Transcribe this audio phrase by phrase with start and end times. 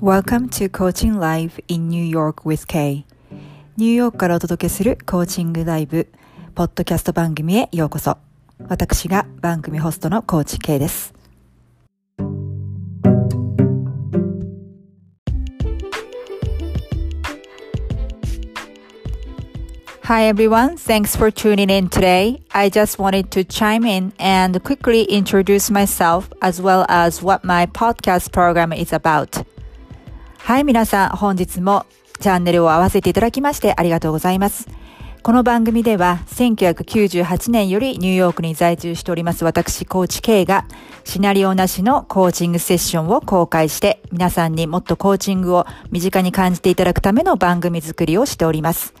[0.00, 3.04] Welcome to Coaching Live in New York with Kay
[3.76, 6.08] ニューヨークからお届けするコーチングライブ
[6.54, 8.18] ポッドキャスト番組へようこそ
[8.68, 11.14] 私が番組ホストのコーチ K です
[20.04, 22.42] Hi everyone, thanks for tuning in today.
[22.52, 27.64] I just wanted to chime in and quickly introduce myself as well as what my
[27.64, 29.42] podcast program is about.
[30.39, 31.85] はい、皆さん、本日も
[32.19, 34.67] チャンネルを合わせていただきましてありがとうございます。
[35.21, 40.65] この番組では、1998年よりニューヨークに在住しております私、コーチ K が、
[41.03, 48.93] シナリオなしのコーチングセッションを公開して、皆さんにもっとコーチングを身近に感じていただくための番組作りをしております。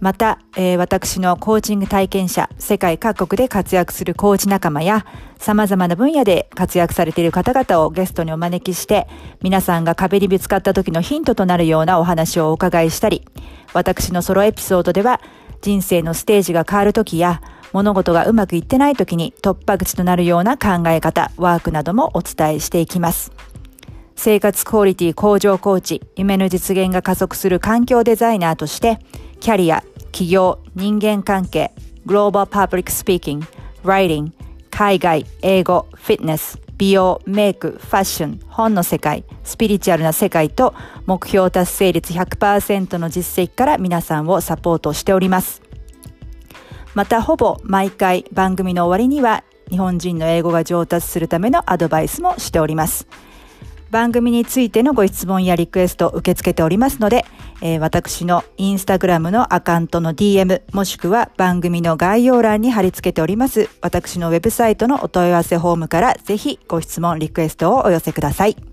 [0.00, 5.04] また、えー、私のコーチング体験者、世界各国で活躍するコーチ仲間や、
[5.38, 9.08] 様々な分野で活躍されている方々をゲストにお招きして、
[9.42, 13.26] 皆さんが壁にぶつかった時のヒントとなるようなお話をお伺いしたり、
[13.74, 15.20] 私のソロエピソードでは、
[15.60, 17.42] 人生のステージが変わる時や、
[17.74, 23.49] 物事がうまくいってない時に突破口となるような考え方、ワークなどもお伝えしていきます。
[24.22, 28.98] 生活クオリティ向上コーチ、夢の実現が加速する環境デザイナーとして、
[29.40, 31.72] キャリア、起業、人間関係、
[32.04, 33.46] グローバルパブリックスピーキング、
[33.82, 34.32] ライティング、
[34.70, 40.74] 海外、英語、フィットネス、美容、メイク、ファッション、本の世界、スピリチュアルな世界と
[41.06, 45.62] 目標達成率100%の実績から皆さんをサポートしております。
[46.92, 53.08] またほぼ毎回番組の終わりには日本人の英語が上達するためのアドバイスもしております。
[53.90, 57.24] 番組についてのご質問やリクエストを受け付けておりますので、
[57.60, 68.69] えー、私のインスタグラムのアカウントの DM もしくは番組の概要欄に貼り付けております私のウェブサイトのお問い合わせフォームからぜひご質問リクエストをお寄せください。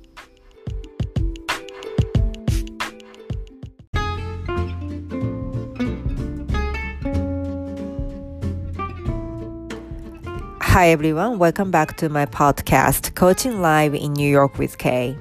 [10.77, 15.17] Hi everyone, welcome back to my podcast, Coaching Live in New York with Kay.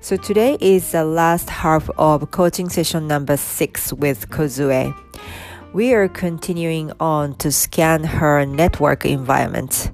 [0.00, 4.96] So today is the last half of coaching session number six with Kozue.
[5.72, 9.90] We are continuing on to scan her network environment.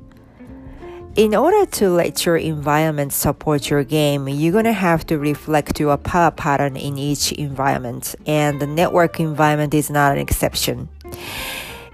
[1.17, 5.81] In order to let your environment support your game, you're going to have to reflect
[5.81, 10.91] your power pattern in each environment, and the network environment is not an exception.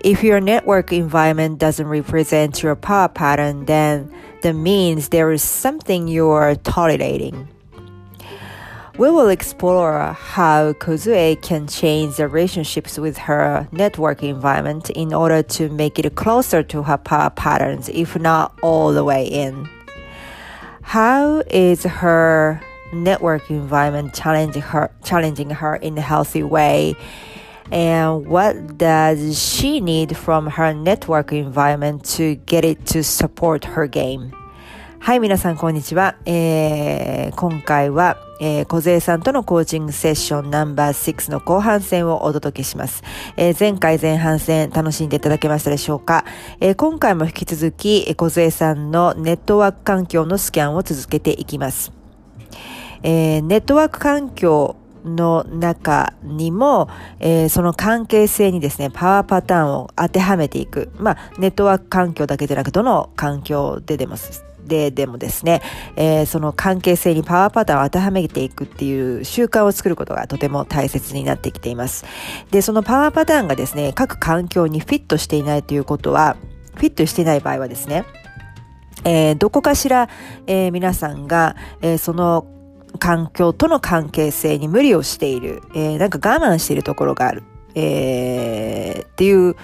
[0.03, 6.09] If your network environment doesn't represent your power pattern, then that means there is something
[6.09, 7.49] you're tolerating.
[8.97, 15.43] We will explore how Kozue can change the relationships with her network environment in order
[15.43, 19.69] to make it closer to her power patterns, if not all the way in.
[20.81, 22.61] How is her
[22.94, 26.97] network environment challenging her, challenging her in a healthy way?
[27.72, 33.88] And what does she need from her network environment to get it to support her
[33.88, 34.32] game?
[35.03, 36.16] はい、皆さん、こんにちは。
[36.26, 43.03] えー、今回は、えー、小勢さんとのコーチングセッションナンバー6の後半戦をお届けします。
[43.38, 46.26] えー、前回前半戦楽しんでいただけましたでしょうか、
[46.60, 51.92] えー、今回も引き続き、小勢さんのネットワーク環境のスキャンを続けていきます。
[53.02, 56.88] えー、ネットワーク環境の中にも、
[57.19, 60.91] えー、その関係性にですね、パワーパターンを当てはめていく。
[60.99, 64.16] まあ、ネットワーク環境だけでなく、どの環境ででも、
[64.66, 65.62] ででもですね、
[65.97, 72.05] えー、その関係性にパワーパターンを当てはめていくっていう習慣を作ることがとても大切になってきています。
[72.50, 76.37] で、そのパワーパターンがですね、各環境にフィットしていないということは、
[76.75, 78.05] フィットしていない場合はですね、
[79.05, 80.09] えー、どこかしら、
[80.47, 82.47] え、皆さんが、え、その
[83.00, 87.43] 環境との関係性に無理をしている、えー、なんか我慢しているところがある、
[87.75, 89.56] えー、っていう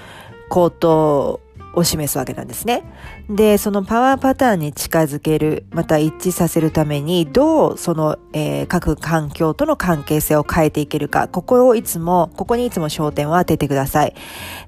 [0.49, 1.41] こと
[1.75, 2.83] を示すわけなんですね。
[3.29, 14.15] で、そのパワーパターンに近づける、また一致させるために、どうその、えー、各環境との関係性を変えていけるか、ここをいつも、ここにいつも焦点を当ててください。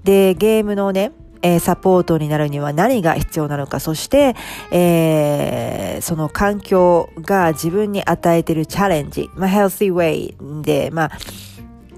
[0.05, 1.13] で、ゲームのね、
[1.43, 4.35] えー、サポートになるには何が必要なのか、そして、
[4.71, 11.11] えー、その環境が自分に与えているチャレンジ、まあ、healthy way で、まあ、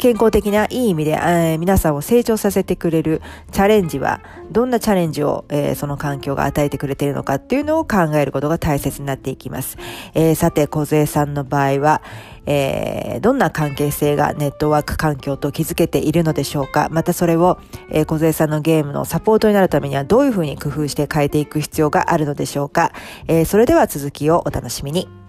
[0.01, 3.21] 健康的ないい意味で、えー、皆さんを成長させてくれる
[3.53, 9.77] チャレンジは、どんなチャレンジを、えー、その環境が与えてくれているのかっていうのを考えることが大切になっていきます。
[10.15, 12.01] えー、さて、小杉さんの場合は、
[12.47, 17.59] えー、どんな関係性がネットワーク環境と築けているのでしょうかまたそれを、
[17.91, 22.93] えー、小杉さんのゲームのサポートになるためにはどういうふうに工夫して変えていく必要があるのでしょうか、
[23.29, 25.20] えー、それでは続きをお楽しみに。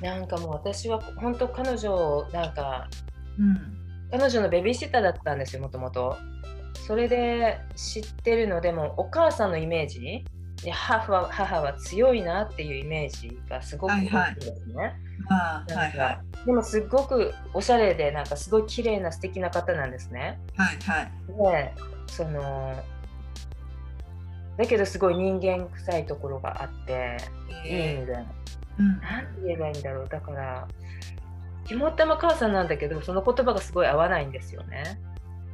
[0.00, 2.88] なんかもう私は本当彼女なんか
[3.38, 3.78] うん。
[4.10, 6.16] 彼女のベビーシッターだったんですよもともと。
[6.86, 10.24] それで知ってるのでもお母さんのイメージ
[10.62, 14.94] で母は母は強いなっていうイメージがすごく大きいですね。
[16.46, 20.38] でもすっごくおしゃれでなんかすごい綺麗な素敵な方なんですね。
[20.56, 21.12] はいはい。
[21.36, 21.74] で
[22.06, 22.74] その
[24.56, 27.18] だけどすごい人間臭いところがあって
[27.64, 28.16] いい意味で。
[28.78, 29.00] うん。
[29.00, 30.68] なんて言えばいいんだろうだから
[31.64, 35.00] 肝っ玉母さんなんだけどその言葉がすごい合わないんですよね。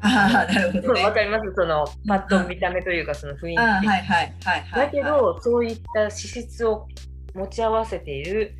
[0.00, 1.03] ああ、なるほどね。
[1.03, 1.53] わかります？
[1.56, 4.87] そのパッと見た目というかその雰囲気、ああ、はいはいはいはい。
[4.87, 6.87] だけど、そういった資質を
[7.35, 8.55] 持ち合わせている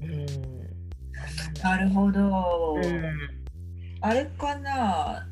[0.00, 0.26] うん
[1.62, 2.74] なるほど。
[2.76, 3.02] うん
[4.00, 5.28] あれかな？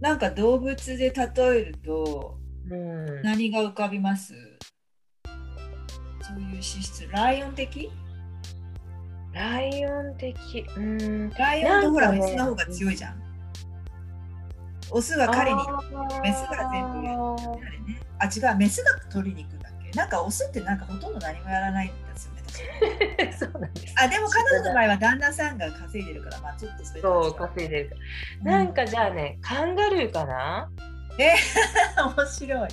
[0.00, 2.38] なんか動物で例えると
[2.70, 4.34] うん何が浮かびます？
[6.34, 7.06] そういう資質。
[7.10, 7.90] ライオン的？
[9.32, 10.66] ライオン的。
[10.76, 12.18] うんライオンとほら、ね。
[12.20, 13.22] メスの方が強いじゃん。
[14.90, 15.62] オスが狩りに
[16.22, 18.00] メスが全部やああれね。
[18.18, 19.90] あ、違う、メスが取りに行くんだっけ？
[19.98, 23.32] なんかオスってなんかほとんど何もやらないんですよね。
[23.38, 23.94] そうなんです。
[23.98, 27.96] あ、でも彼女の場合は旦那さんが稼いでるから、まあちょっとそれとそう稼いでるか
[28.42, 30.70] うなんかじゃあねカンガルーかな？
[32.16, 32.68] 面白い。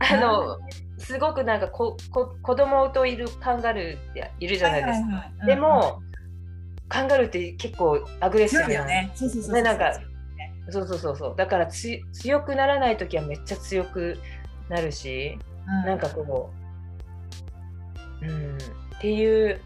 [0.00, 0.58] あの
[0.98, 6.02] すごくなんかここ子供といるカンガルーっているじゃないですか、でも、
[6.88, 8.84] カンガルーって結構アグレッシブな。
[8.84, 9.10] ね。
[9.14, 9.54] そうそうそうそう。
[9.54, 9.92] ねなんか
[10.70, 11.34] そうそうそうそう。
[11.36, 14.18] だからつ強くならない時はめっちゃ強く
[14.68, 16.50] なるし、うん、なんかこ
[18.22, 18.56] ううん。
[18.56, 19.60] っていう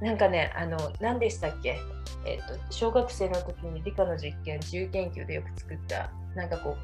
[0.00, 1.80] なんかねあの何でしたっけ？
[2.24, 6.76] えっと小学生の時に理科の実験自由研究でよく作ったなんかこ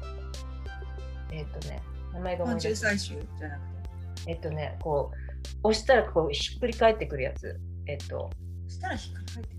[1.31, 1.81] うえっとね
[2.13, 2.93] 名前が思昆い出せない。
[2.95, 4.31] 虫採集じゃなくて。
[4.31, 5.11] えっとねこ
[5.63, 7.59] う押したらこうひっくり返ってくるやつ。
[7.87, 8.29] えっと。
[8.67, 9.57] したらひっくり返ってくる。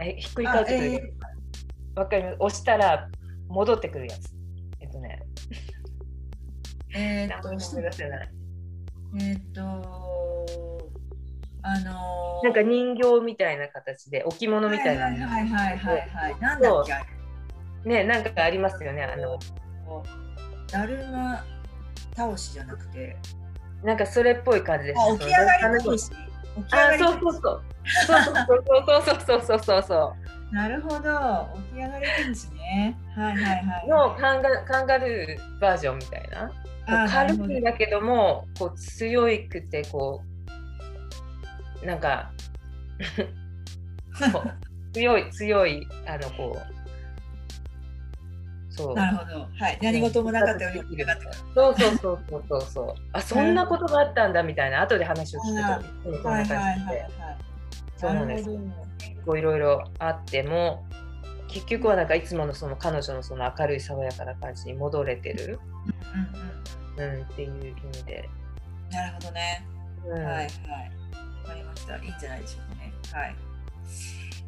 [0.00, 1.98] えひっくり返ってくるやつ。
[1.98, 2.36] わ、かります？
[2.40, 3.08] 押したら
[3.48, 4.32] 戻ってくるやつ。
[4.80, 5.22] えっとね。
[6.94, 8.30] えー、っと、名前が思い出せない。
[9.14, 9.62] えー、っと、
[11.62, 16.40] あのー、なんか人形みたいな形で置物みたいな、はいはいはいはいはい。
[16.40, 16.84] なんだっ
[17.84, 19.38] けねなんかありますよねあの。
[20.70, 21.44] だるま
[22.16, 23.16] 倒しじゃなくて、
[23.82, 26.10] なんかそれっぽい感じですあ、起き上がり倒し。
[26.10, 27.62] 起き上がありそうそうそう
[28.06, 30.14] そうそうそうそうそうそうそうそ
[30.52, 30.98] なるほど。
[30.98, 32.96] 起き上がり倒しね。
[33.16, 33.86] はいはいはい。
[33.86, 36.52] うのカンガカンガルーバージョンみたいな
[37.08, 40.22] 軽いんだけどもこう強くてこ
[41.82, 42.30] うなんか
[44.92, 46.71] 強い強いあのこう
[48.74, 49.40] そうなるほど。
[49.40, 49.78] はい。
[49.82, 51.04] 何事もなかったように。
[51.54, 57.10] そうそうそうそうそうそうあそんなことがあったんだみたいな後で話を聞あくとそんはいはいな感じではいはい。
[57.96, 58.56] そうなんですい
[59.26, 60.84] ろいろあっても
[61.48, 65.60] 結局はなんかいつものその彼女のその明るい爽やかな感じに戻れてる、
[66.96, 67.14] うんうんうん。
[67.16, 68.28] うん、っていう意味で、
[68.90, 69.66] なるほどね。
[70.06, 70.50] うんはいはい。
[71.42, 71.96] わかりました。
[71.96, 72.92] いいんじゃないでしょうかね。
[73.12, 73.36] はい。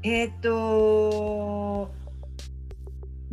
[0.02, 1.90] えーっと、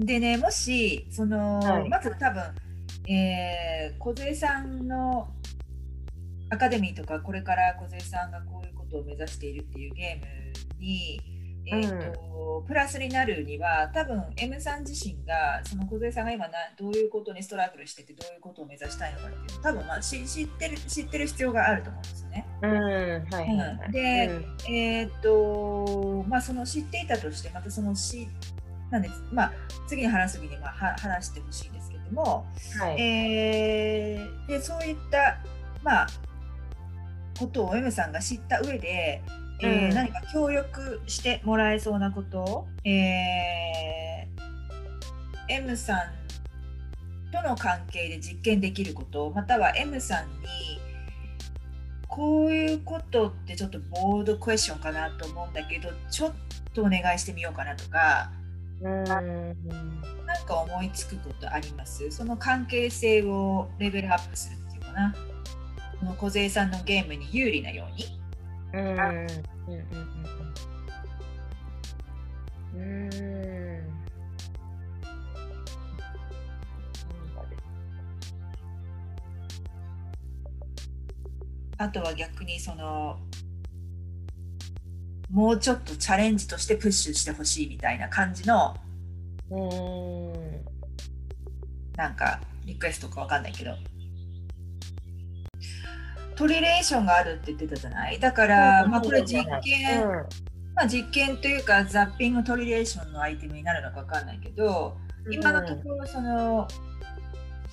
[0.05, 1.89] でね、もし、その、はい。
[1.89, 2.43] まず多分、
[3.07, 5.29] えー、小杉さんの
[6.49, 11.21] アカデミーとか、これから小杉さんがこういうことを目指しているっていうゲームに、
[11.67, 22.47] えーっとプラスになるには、多分 M さん自身が、その小杉さんが今などういうことにストラグルしてて、どういうことを目指したいのかっていう多分、まあ、し知ってる知ってる必要があると思うんですよね。
[22.61, 22.83] うん、はい
[23.31, 23.91] はいはい。
[23.91, 24.73] でうん。
[24.73, 28.27] えーっとまあその知っていたとしてまたそのし
[28.91, 29.23] なんです。
[29.31, 29.53] まあ
[29.87, 32.45] 次に話す時にまあは話してほしいんですけれども、
[32.79, 33.01] はい。
[33.01, 35.39] えーでそういった
[35.83, 36.07] まあ
[37.39, 39.21] ことを M さんが知った上で、
[39.61, 39.95] えーうん。
[39.95, 44.41] 何か協力してもらえそうなことを、えー
[45.53, 50.47] M さんとの関係で実験できることまたは M さんに
[52.07, 56.33] こういうことってちょっとボードクエスチョンかなと思うんだけどちょっ
[56.73, 58.31] とお願いしてみようかなとか
[58.81, 59.03] うん。
[59.05, 62.09] なんか思いつくことあります？
[62.11, 65.15] その関係性をレベルアップするっていうかな。
[65.99, 68.19] この小杉さんのゲームに有利なように。
[68.73, 68.81] うん。
[68.81, 69.27] うん。
[72.73, 72.79] うん。
[72.79, 74.01] うん。
[81.77, 83.19] あとは逆にその
[85.31, 88.75] もうちょっとチャレンジとしてプッシュしてほしいみたいな感じの
[89.49, 90.33] うん。
[91.95, 93.75] なんかリクエストかわかんないけど。
[96.35, 98.19] トリレーションがあるって言ってたじゃない？
[98.19, 100.09] だから、まあ、これ実験、うん。
[100.73, 104.97] まあ、実験というかザッピングトリレーションのアイテムになるのかわかんないけど
[105.29, 106.67] 今のところその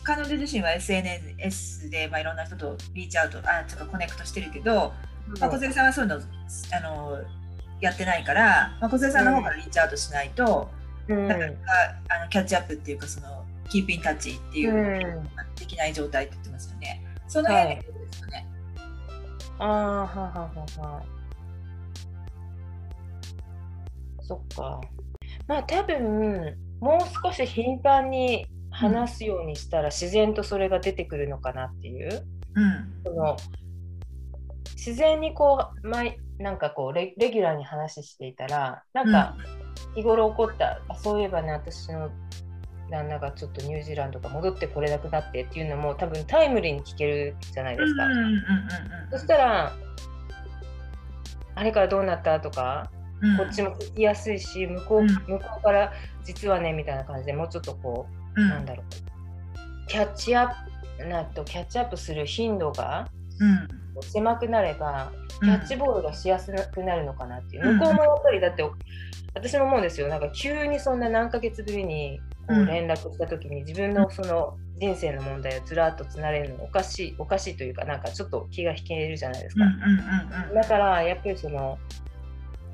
[0.03, 4.93] 彼女自身は SNS で、まあ、いろんな人とリーチアウトあちょっとコネクトしてるけど、
[5.41, 7.19] まあ、小杉さんはそういうのあの
[7.81, 10.71] やってないから、まあ、小杉さんの方からリーチアウトしないと、
[11.09, 11.55] うんなかなか
[12.11, 17.03] あのキャッチアップっていうかそのキープインタッチっていう、うんできない状態って言ってますよね。
[17.27, 18.47] その辺でどうですかね？
[19.59, 21.03] ああ、はははは。
[24.23, 24.81] そっか。
[25.47, 32.25] まあ多分、もう少し頻繁に話すようにしたら自然とそれが出てくるのかなっていう。
[32.55, 33.37] うんその
[34.77, 39.37] 自然にこう、毎なんかこうレレギュラーに話していたら、なんか
[39.95, 42.11] 日頃起こった、あそういえばね、私の
[42.91, 48.05] 旦那がちょっとニュージーランドが戻ってこれなくなってっていうのも多分タイムリーに聞けるじゃないですか。
[48.05, 48.39] うんうんうんうん
[49.11, 49.73] そしたら、
[51.55, 52.91] あれからどうなったとか、
[53.21, 53.37] うん。
[53.37, 55.09] こっちも聞きやすいし、向こう,、うん。
[55.09, 55.93] 向こうから
[56.25, 58.49] 実はねみたいな感じでもうちょっとこう、うん。
[58.49, 60.55] なんだろう、キャッチアッ
[60.99, 63.09] プなとキャッチアップする頻度が
[63.41, 63.69] うん。
[64.03, 67.69] 狭くなれば、キャッチボールがしやすくなるのかなっていう。
[67.69, 68.65] うん向こうもやっぱりだって、
[69.35, 79.65] 私も思うんですよ、なんか急にそんな何ヶ月ぶりにこう連絡した時に自分のその人生の問題をずらっとつなれるのおかしい、おかしいというか、なんかちょっと気が引けるじゃないですか。
[80.55, 81.79] だからやっぱりその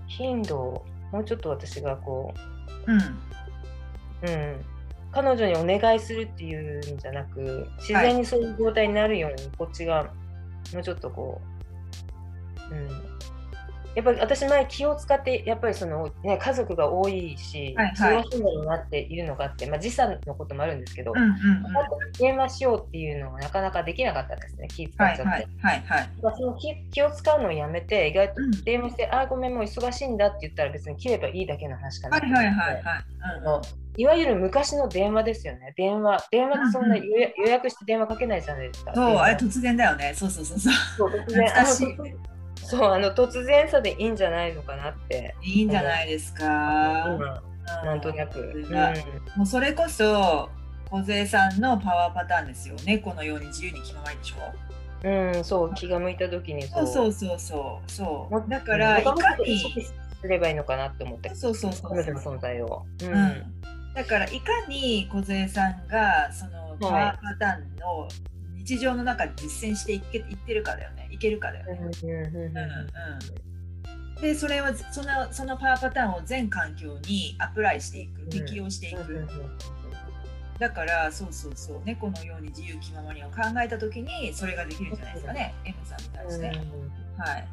[0.06, 2.32] 頻度をもうちょっと私がこ
[2.86, 2.98] うん。
[2.98, 3.00] う、
[4.26, 4.64] うん、
[5.12, 10.10] 彼女にお願いするっていうんじゃなく自然にそういう状態になるようにこっちが
[10.72, 11.53] もうちょっとこう、うん、
[13.94, 18.22] やっぱり私前気を使ってやっぱりその、ね、家族が多いし、はいはい。
[18.22, 21.36] 忙しいんだろうなっているのがあって、まあ、時差のこともあるんですけど、うんうんうん。
[22.18, 25.24] 電話しようっていうのがなかなかできなかったんですね気使っちゃって。
[25.24, 26.10] はいはいはいはい。
[26.22, 28.50] まあ、その気気を使うのをやめて、意外とうん。
[28.64, 32.18] 電話して、ああ、ごめん、もう忙しいんだって言ったら別に切ればいいだけの話かな。
[32.18, 32.84] はいはいはいはい。
[33.20, 33.62] あの
[33.96, 35.72] いわゆる昔の電話ですよね。
[35.76, 36.18] 電話。
[36.32, 37.12] 電話ってそんなうん予
[37.46, 38.92] 約して電話かけないじゃないですか。
[38.92, 40.12] そうあれ突然だよね。
[40.16, 40.72] そうそうそうそう。
[40.96, 41.46] そう突然
[42.56, 45.34] そう、あの突然さでいいんじゃないのかなって。
[45.42, 46.44] いいんじゃないですか？
[46.44, 47.42] 今、
[47.84, 48.40] なんとなく。
[48.40, 48.64] ううん。
[48.64, 48.68] ん
[49.36, 50.48] もうそれこそ
[50.90, 54.36] 梢さんのパワーパターンですよ猫のように自由に気ままにでしょ
[55.08, 55.38] う。
[55.40, 56.86] ん、そう、気が向いた時にそう。
[56.86, 59.58] そうそうそうそうもだからいかに
[60.20, 61.34] すればいいのかなって思って。
[61.34, 62.86] そうそうそう彼女の存在を。
[63.02, 63.54] ううん。
[63.94, 68.08] だからいかに梢さんがそのパワーパターンの
[68.64, 71.08] 日常の中で実践していけいってるかだよね。
[71.10, 71.78] いけるかだよね。
[71.80, 71.92] うんうん
[74.20, 78.28] でそれはそのそのパワーパターンを全環境にアプライしていくん。
[78.30, 79.26] 適用していく、
[80.58, 81.82] だからそうそうそう。
[81.84, 85.54] 猫のように自由気ままにを考えた時にそれができるんじゃないですかね。
[85.64, 86.46] M さんに対して、
[87.18, 87.48] はい。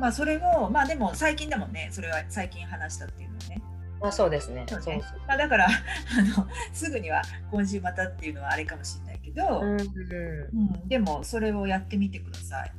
[0.00, 3.62] まあそれもまあでも最近だもんねそれは最近話したっていうのはね
[4.02, 4.64] あそうですね。
[4.68, 10.88] そうねまあ、だからあの すぐには今週またっていうのはあれかもしれないけど、うんううん。
[10.88, 12.72] でもそれをやってみてください。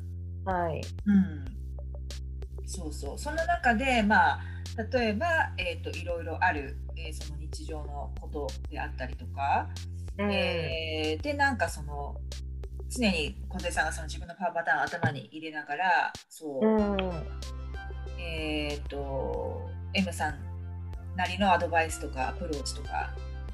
[0.44, 0.82] ん、はい。
[1.06, 1.46] うん、
[2.66, 3.20] そうそう。
[3.20, 4.42] その中でまあ
[4.92, 9.70] 例えば、えー、といろいろある、えーその日常のことであったりとか、
[10.18, 10.32] うん。
[10.32, 12.20] えーでなんかその
[12.90, 16.98] 常に小手さんがその自分のパワーパターンを頭に入れながらそう、うん。
[18.20, 20.51] えっ、と M さん
[21.16, 23.12] なりのアドバイスとかアプローチとか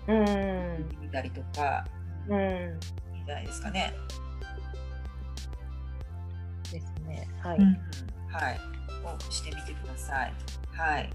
[0.08, 1.86] うん見たりとか、
[2.30, 2.44] ううんん
[3.16, 3.94] いいんじゃないですかね。
[6.72, 7.28] ですね。
[7.42, 7.58] はい。
[7.58, 7.78] うん
[8.30, 8.60] はい、
[9.06, 10.34] をしてみてください。
[10.74, 11.10] はい。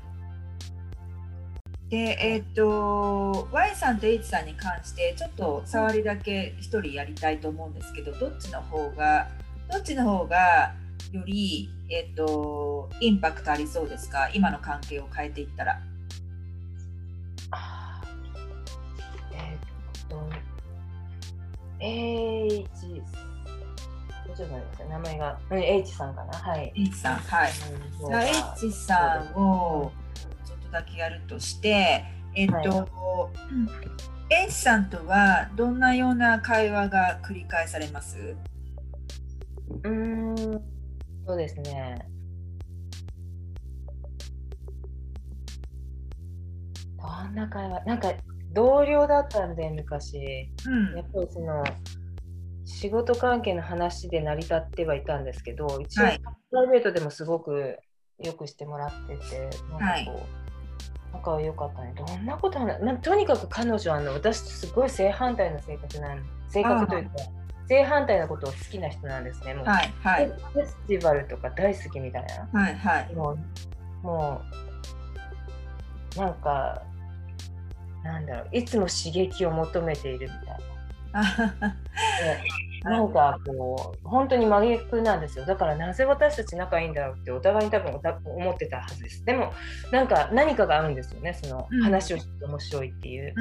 [1.89, 9.29] で、えっ、と、Y さんと H さんに関して、ちょっと触りだけ一人やりたいと思うんですけど、どっちの方が、
[9.71, 10.75] どっちの方が
[11.13, 14.31] より、えっ、と、インパクトありそうですか？
[14.33, 15.81] 今の関係を変えていったら。
[21.85, 26.33] H、ちょっと待ってください、名前が、うん、H さんかな？
[26.39, 26.73] はい。
[26.77, 27.51] H さん、はい。
[27.51, 29.93] うんじゃあ H さんを
[30.45, 32.89] ちょっとだけやるとして、えっと、
[33.51, 33.69] うん
[34.47, 38.37] H さんとはどんなような会話が繰り返されます？
[39.83, 40.63] うーん、
[41.27, 42.07] そうですね。
[46.97, 47.85] どんな会話？
[47.85, 48.13] なんか
[48.53, 50.51] 同僚だったんで昔。
[50.67, 50.97] うん。
[50.97, 51.65] やっぱりその
[52.65, 56.21] 仕事関係の話で成り立ってはいたんですけど一応はい。
[56.51, 57.79] プライベートでもすごく
[58.19, 60.21] よくしてもらっててなんかこ
[61.13, 61.95] う、仲は良かったね。
[61.97, 67.11] どんなことはなとにかく彼女はあの私とすごい正反対の性格なん性格というか
[67.69, 69.55] 正反対なことを好きな人なんですね。
[69.55, 69.65] もう。
[69.67, 70.27] はいはい。
[70.27, 72.61] フェスティバルとか大好きみたいな。
[72.61, 73.15] はいはい。
[73.15, 73.33] も
[74.03, 74.43] う、も
[76.17, 76.83] う、なんか、
[78.05, 80.59] なんだろう、いつも刺激を求めているみたい
[81.13, 81.77] な。
[82.85, 85.47] なんかこう本当に真逆なんですよ。
[85.47, 89.25] だからなぜ私たち仲いいんだろうってお互いに多分思ってたはずです。
[89.25, 89.53] でも
[89.93, 91.39] なんか何かが合うんですよね。
[91.41, 93.35] そのうん話をして面白いっていう、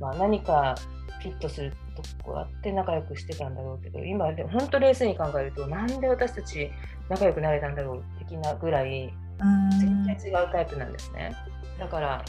[0.00, 0.76] まあ、何か
[1.20, 6.70] フィットするとこあって仲良くしてたんだろうけど今でも本当冷静に考えるとなんで私たち
[7.08, 9.70] 仲良くなれたんだろう的なぐらいうん。
[9.78, 11.32] 全然違うタイプなんですね。
[11.78, 12.24] だから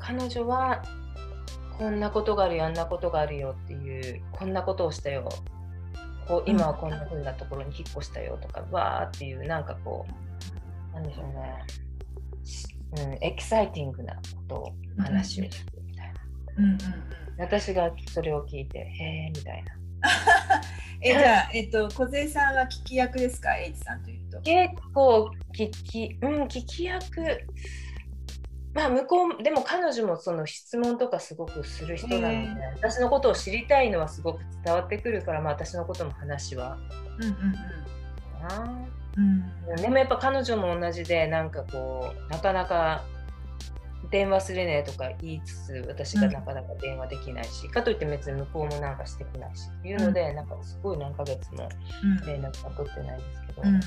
[0.00, 0.82] 彼女は
[1.78, 5.28] こんなことがあるよあんなことがあるよっていうこんなことをしたよ
[6.26, 11.64] こう今はこんな風なところに引っ越したよとかわーっていうなんかこうなんでしょうね、
[12.44, 12.66] し
[12.98, 16.20] うん、エキサイティングなことを話をするみたいな。
[16.58, 16.78] うんうんうん。
[17.38, 19.72] 私がそれを聞いてへえみたいな。
[21.02, 24.40] えじゃあえっと小杉さんは聞き役ですか、エイチさんというと。
[24.40, 27.46] 結構聞き、うん、聞き役、
[28.74, 32.46] まあ向こう、でも彼女もその質問とかすごくする人なので、へ
[32.76, 36.78] 私のことを知りたいのはすごく伝わってくるから、まあ私のことも話は
[37.18, 37.52] うんうん
[38.48, 38.88] な。
[39.16, 39.44] うん。
[39.70, 39.76] うん。
[39.76, 43.02] でもやっぱ彼女も同じで、なんかこう、なかなか
[44.10, 51.68] 電話すれねえとか言いつつ、私がなかなか電話できないし、かといって別に向こうもなんかしてこないしっていうので、なんかすごい何ヶ月も
[52.04, 53.62] うん連絡が取ってないんですけど。
[53.62, 53.80] うん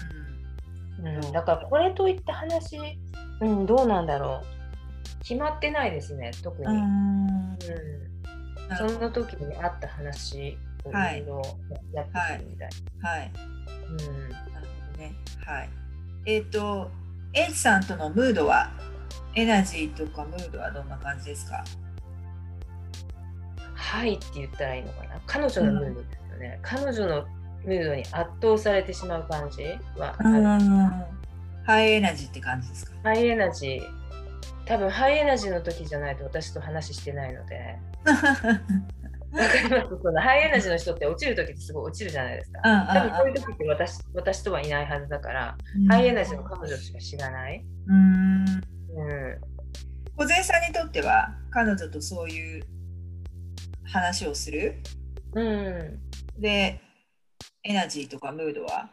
[1.05, 2.77] うん、だからこれといった話、
[3.41, 4.62] うん、どうなんだろう
[5.23, 7.57] 決まってないですね特に、ううん。
[8.77, 11.41] その時にあった話をいろいろ
[11.93, 12.69] やってくるみたい。
[13.01, 13.31] はい。
[13.33, 15.15] な、うん、なるほどね。
[15.45, 15.69] はい。
[16.25, 16.91] えっ、と、
[17.33, 18.71] エイチさんとのムードは、
[19.35, 21.63] エナジーとかムードはどんな感じですか？
[23.73, 25.21] はいって言ったらいいのかな？
[25.25, 27.25] 彼女のムードですよね、彼女の
[27.65, 29.63] ムードに圧倒されてしまう感じ
[29.97, 30.43] はある、
[31.65, 32.91] ハイエナジーって感じですか？
[33.03, 34.02] ハイエナジー
[34.65, 37.79] 多分ハイエナジーの時じゃないと私と話してないので。
[39.33, 39.99] わかります？
[40.03, 42.61] そのハイエナジーの人って落ちる時ってすごい落ちるじゃないですか。
[42.61, 45.57] 多分そういう時って私私とはいないはずだから、
[45.89, 47.65] ハイエナジーの彼女しか知らない。
[47.87, 48.45] うん。
[48.45, 49.41] うん、
[50.17, 52.63] 小杉さんにとっては、彼女とそういう
[53.91, 54.75] 話をする？
[55.33, 55.99] うん、
[56.37, 56.79] で、
[57.63, 58.91] エナジーとかムードは？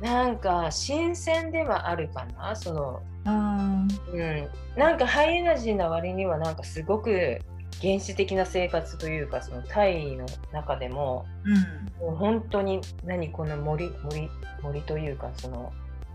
[0.00, 2.56] なんか新鮮ではあるかな？
[2.56, 7.38] その、うなんかハイエナジーな割にはなんかすごく
[7.82, 11.86] 原始的な生活というかそのタイの中でもうん。
[12.06, 14.28] もう本当に何この森森
[14.62, 15.72] 森というかその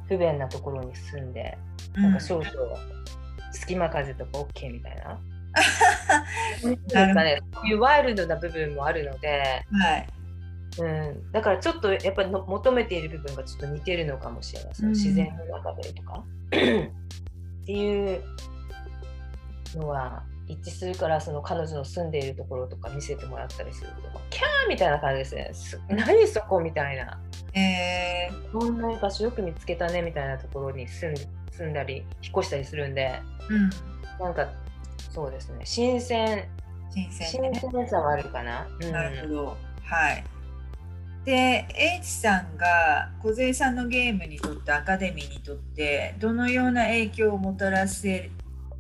[0.08, 1.58] 不便なところに住んで
[1.96, 2.48] なんか少々
[3.52, 5.20] 隙間風とか OK みたいな。
[6.94, 10.08] なんかね、そういうワイルドな部分もあるので、はい。
[10.80, 16.04] うん、だからちょっとやっぱりの求めている部分がちょっと似てるのかもしれない、その自然の中でと。
[16.04, 16.24] か。
[16.52, 18.24] っていう
[19.76, 24.20] のは一致するからその彼女の住んでいるところとか見せてもらったりすると。
[24.30, 24.70] キャー！
[24.70, 25.50] みたいな感じですね。
[25.54, 27.20] す 何そこみたいな。
[27.54, 31.16] えー、こんな場所よく見つけたねみたいなところに住ん
[31.52, 33.20] 住んだり引っ越したりするんで。
[33.50, 33.70] うん。
[34.20, 34.50] なんか
[35.12, 35.62] そうですね。
[35.64, 36.48] 新鮮。
[36.90, 37.60] 新新鮮ね。
[37.60, 39.58] 鮮さはあるかな、うん、なるほど。
[39.84, 40.24] はい。
[41.26, 48.32] で、H さんが小杉さんのゲームにとって、アカデミーにとって、どのような影響をもたらせ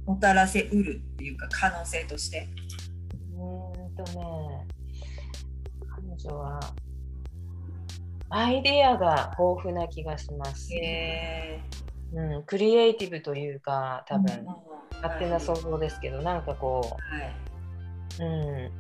[0.06, 2.50] もたらせうるっていうか、可能性として。
[3.36, 4.66] うーんとね、
[5.88, 6.60] 彼女は
[8.30, 10.74] アイデアが豊富な気がします。
[10.74, 11.60] え
[12.14, 17.34] うん、クリエイティブというか、多分、うん勝手な想像ですけど、なんかこはい。
[18.20, 18.72] う、うん、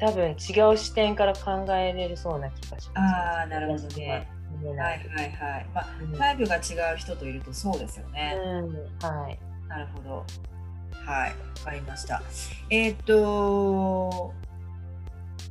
[0.00, 3.14] 多分違う視点から考えれるそうな気がします。
[3.34, 4.28] ああ、なるほどね。
[4.62, 5.66] はいはいはい。
[5.74, 8.34] まあ、うんタイプが違う人といるとそうですよね。
[8.36, 8.74] うん、
[9.06, 9.38] はい。
[9.68, 10.24] なるほど。
[11.04, 12.22] はい、わかりました。
[12.70, 14.32] えーっと、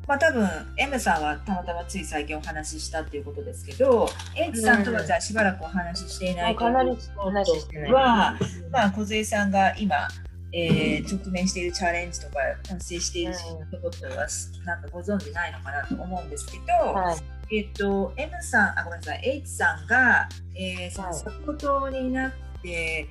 [0.07, 7.91] まあ多分 M さんはたまたまつい最近お話ししたっていうことですけど、H さんとはじゃあしばらくお話ししていないもうかなりお話ししてない。
[7.93, 8.38] は、
[8.71, 10.07] まあ小杉さんが今、
[10.51, 13.33] えー直面しているチャレンジとか達成している
[13.81, 14.27] ことは
[14.65, 17.55] なんかご存知ないのかなと思うんですけど、はい。
[17.55, 22.31] えっと、M さん、あ、ごめんなさい、H さんが、えー、そのはいサポートになっ
[22.62, 23.07] て、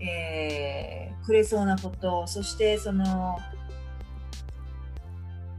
[0.00, 3.38] えーくれそうなこと、そしてその、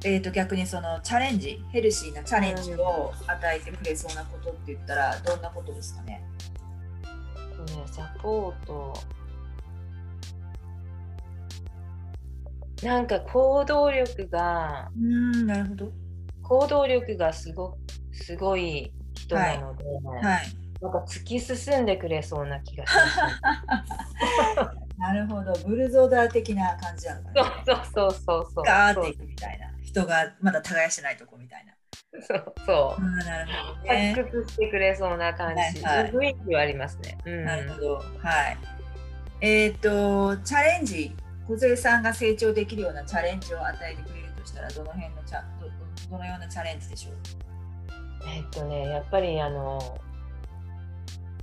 [0.03, 6.21] えー、と逆にそのチャレンジ、ヘルシーなチャレンジを与えてくれそうなことって言ったら、どんなことですかね？
[7.65, 8.93] ね、サポート。
[12.83, 15.91] なんか行動力がうんなるほど。
[16.43, 17.77] 行動力がすご
[18.11, 19.83] すごい人なので、
[20.21, 20.65] はい。
[20.81, 25.53] なんか突き進んでくれそうな気がします、なるほど。
[25.67, 27.63] ブルゾーダー的な感じなのかな。
[27.65, 28.63] そうそうそうそうそう。
[28.65, 29.67] ガーっていくみたいな。
[29.83, 31.73] 人がまだ耕してないとこみたいな。
[32.21, 33.03] そうそう。
[33.03, 34.13] なるほどね。
[34.15, 36.11] 発掘してくれそうな感じ、はいはい。
[36.11, 37.17] 雰囲気はありますね。
[37.25, 37.95] うん、なるほど。
[37.95, 38.57] はい。
[39.41, 41.15] えっ、と、チャレンジ、
[41.47, 45.71] 小杉さんが成長できるようなチャレンジを与えてくれるとしたら、どの辺のチャどど
[46.11, 47.13] どのようなチャレンジでしょう？
[48.27, 49.99] えっとねやっぱりあの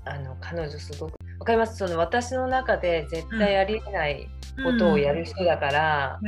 [0.05, 1.77] あの彼女すごくわかります？
[1.77, 4.29] その私の中で絶対ありえない
[4.65, 6.21] ことをやる人だから。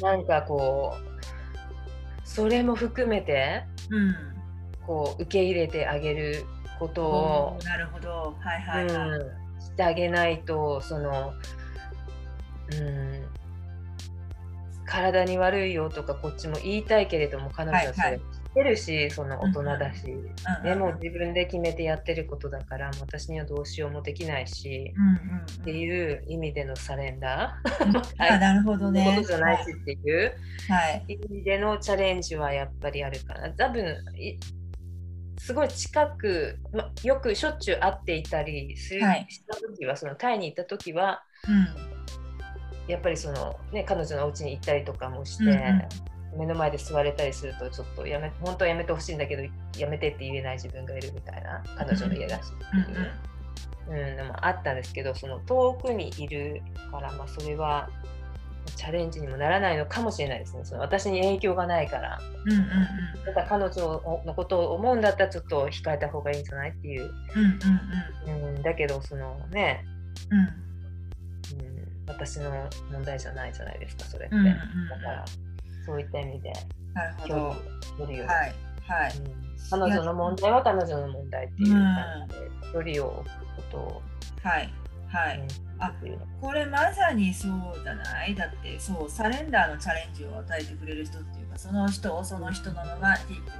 [0.00, 4.14] なんかこうそれも含めてうん。
[4.86, 6.44] こう受け入れてあげる
[6.78, 8.34] ことを、なるほど。
[8.40, 9.18] はいはいはい。
[9.18, 11.34] うん、してあげないとその、
[12.72, 13.24] うん、
[14.84, 20.16] 体に悪いよとかこっちも言いたいけれども彼女はそはいはいれ知ってるし、その大人だし、う
[20.60, 27.92] んでも自分で決めてやってることだから私にはどうしようもできないし、うんうんっていう意味でのサレンダうん。
[27.92, 29.04] は いあ、なるほーどね。
[29.16, 30.32] ことじゃないしっていう
[30.68, 31.04] はい。
[31.08, 33.50] 意味でのチャレンジはやっぱりあるかな。
[33.52, 33.84] 多分
[34.16, 34.38] い
[35.38, 41.87] すごい近く、ま、よくしょっちゅう会っていたりする、はいした時はそのタイに行った時はうん。
[42.88, 45.82] やっぱりその、ね、彼女のお家に行ったりとかもして、うんうん。
[46.38, 49.42] 目の前で座れたりするとちょっとやめ本当はやめてほしいんだけど
[49.78, 53.10] やめてって言えない自分がいるみたいな彼女の家だしっていう。
[53.88, 57.88] うん、でもあったんですけどその遠くにいるから、まあ、それは
[58.76, 60.64] チャレンジにもならないのかもしれないですね。
[60.64, 62.20] その私に影響がないから。
[62.44, 63.24] うんうんうん。
[63.24, 67.58] だから彼女のことを思うんだったらちょっと控えた方がいいんじゃないっていう、うん
[68.36, 68.54] うん。
[68.56, 69.84] うん、だけどそのね、
[70.30, 70.67] うん、
[72.08, 72.50] 私の
[72.90, 74.54] 問題じゃないじゃないですかそれって、うんうんうん。
[74.88, 75.24] だから
[75.86, 76.52] そういった意味で
[76.94, 77.50] なるほ距離ど。
[77.50, 77.56] を
[77.98, 78.54] 取るよはい。
[78.86, 79.18] はい。
[79.18, 79.34] うん、
[79.70, 84.02] 彼女の問題は彼女の問題っていう感じで距離を置くことを、
[84.42, 84.72] はい。
[85.08, 85.38] はい。
[85.38, 85.46] うん。
[85.80, 85.92] あ
[86.40, 87.52] これまさにそう
[87.84, 88.34] じゃない？
[88.34, 93.14] だってそうサレンダーのチャレンジを与えてくれる人っていうかその人をその人のまま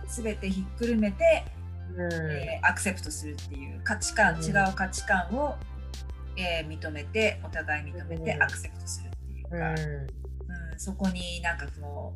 [0.08, 1.44] 全てひっくるめて、
[1.96, 2.12] うん。
[2.12, 4.42] えーアクセプトするっていう価値観、うん。
[4.44, 5.54] 違う価値観を、
[6.38, 8.42] えー認めてお互い認めてうん。
[8.42, 10.72] アクセプトするっていうか、うん。
[10.72, 10.78] うん。
[10.78, 12.14] そこになんかその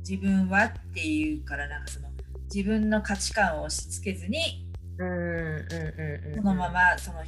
[0.00, 2.08] 自分はっていうからなんかその
[2.52, 4.66] 自分の価値観を押し付けずに
[4.98, 7.22] うんうんうんうんそのままその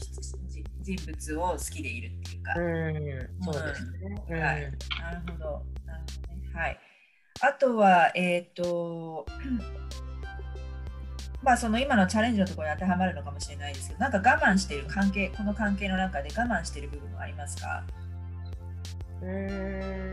[0.82, 3.52] 人物を好きでいるっていうか、うん。
[3.54, 4.24] そうですね。
[4.28, 4.40] うん。
[4.40, 4.62] はい。
[4.62, 5.66] なるほど。
[5.86, 6.50] なるほどね。
[6.52, 6.80] はい。
[7.42, 9.26] あとは、えっ、と、
[11.42, 17.82] まあその今のチャレンジのところに当てはまるのかもしれないですけど、なんか我慢している関係、この関係の中で我慢している部分はありますか？
[19.22, 20.10] うーん。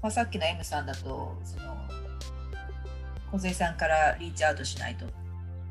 [0.00, 1.76] まあ、さっきの M さんだと、その、
[3.32, 5.08] 小さんからリーチアウトしないとっ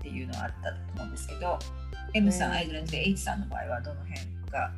[0.01, 1.57] ていうのはあったと思うんですけど、
[2.13, 4.19] M さんアイドルで H さんの場合はどの辺
[4.51, 4.71] が？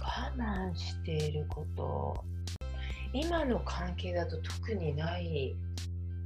[0.00, 2.24] 我慢していること
[3.12, 5.56] 今の関係だと特にない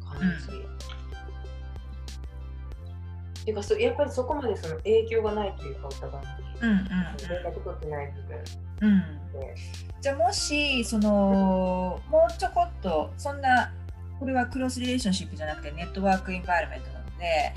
[0.01, 0.47] 感じ。
[3.41, 6.87] っていうかそやっぱりそこまでその影響がないというかお互いにうんうん
[7.29, 8.39] 連絡取ってない部分
[8.81, 9.03] うん。
[9.33, 9.55] で、
[10.01, 13.71] じゃあもしそのもうちょこっとそんな
[14.19, 17.55] これはクロスリレーションシップじゃなくてネットワークインバイロメントなので、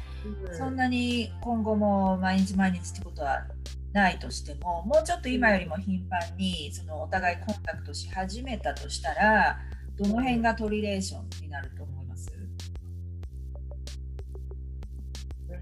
[0.58, 3.46] そんなに今後も毎日毎日ってことは
[3.98, 9.58] ないとしてももうちょっと今よりも頻繁にそのお互いコンタクトし始めたとしたら
[9.98, 12.32] どの辺がトリレーションになると思います？
[15.50, 15.58] うん。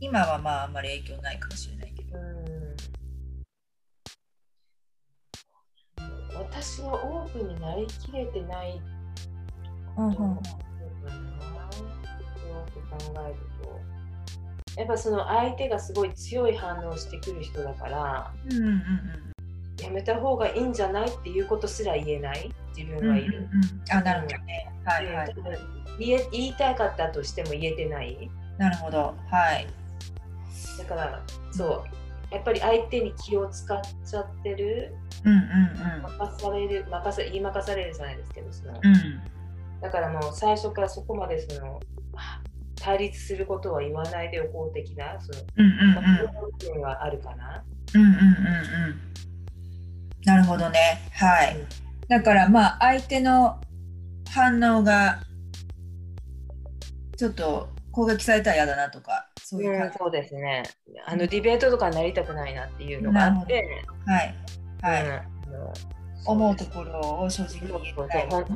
[0.00, 2.18] 今はまああんまり影響ないかもしれないけど。
[2.18, 2.74] うん。
[6.34, 8.80] 私はオープンになりきれてない
[9.96, 11.14] うんうんと思うかな
[12.48, 13.69] よく考えると
[14.76, 18.82] やっぱその相手がすごい強い反応をしてくる人だからうんうんうん
[19.82, 22.52] やめた方がいいんじゃないっていうことすら言えない？
[22.76, 24.70] 自分はいる、うんうんうんあなるほどね。
[24.84, 25.34] はいはい。
[25.36, 25.44] うん
[25.98, 29.14] 言え言いたかったとしても言えてないなるほど。
[29.30, 29.66] はい。
[30.78, 31.84] だからそ
[32.30, 38.94] うやっぱり相手に気を使っちゃってるうんうん任される任せ言い任されるじゃないですけどそのうん。
[38.94, 39.20] うん
[39.80, 41.80] だからもう最初からそこまでその
[42.14, 42.42] あ
[42.80, 46.80] 対立することは言わないでおこう的なそのうんうんうん。
[46.80, 47.62] はあるかな。
[47.94, 49.00] うんうんうんうん。
[50.24, 51.00] なるほどね。
[51.12, 51.56] はい。
[52.08, 53.60] だからまあ相手の
[54.30, 55.20] 反応が
[57.16, 60.62] ちょっと攻撃されたら嫌だなとかそういう感じ、そうですね。
[61.06, 64.34] あのディベートとかになりたくないなっていうのがあって、はい
[64.80, 65.74] はい、うんあの
[66.26, 68.46] 思うところを正直に言いたいそうん、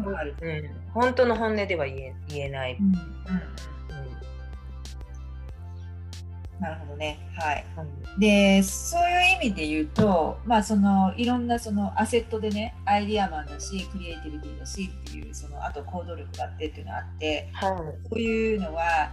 [0.92, 2.76] 本当の本音では言え言えない。
[2.78, 3.73] うんうんうん
[6.60, 7.18] なるほどね。
[7.36, 7.64] はい。
[7.78, 19.10] うんでそういう意味で言うと、まあ、そのいろんなそのアセットでねアイディアマンだしクリエイティビティだしっていうそのあと行動力があってっていうのがあってはいそういうのは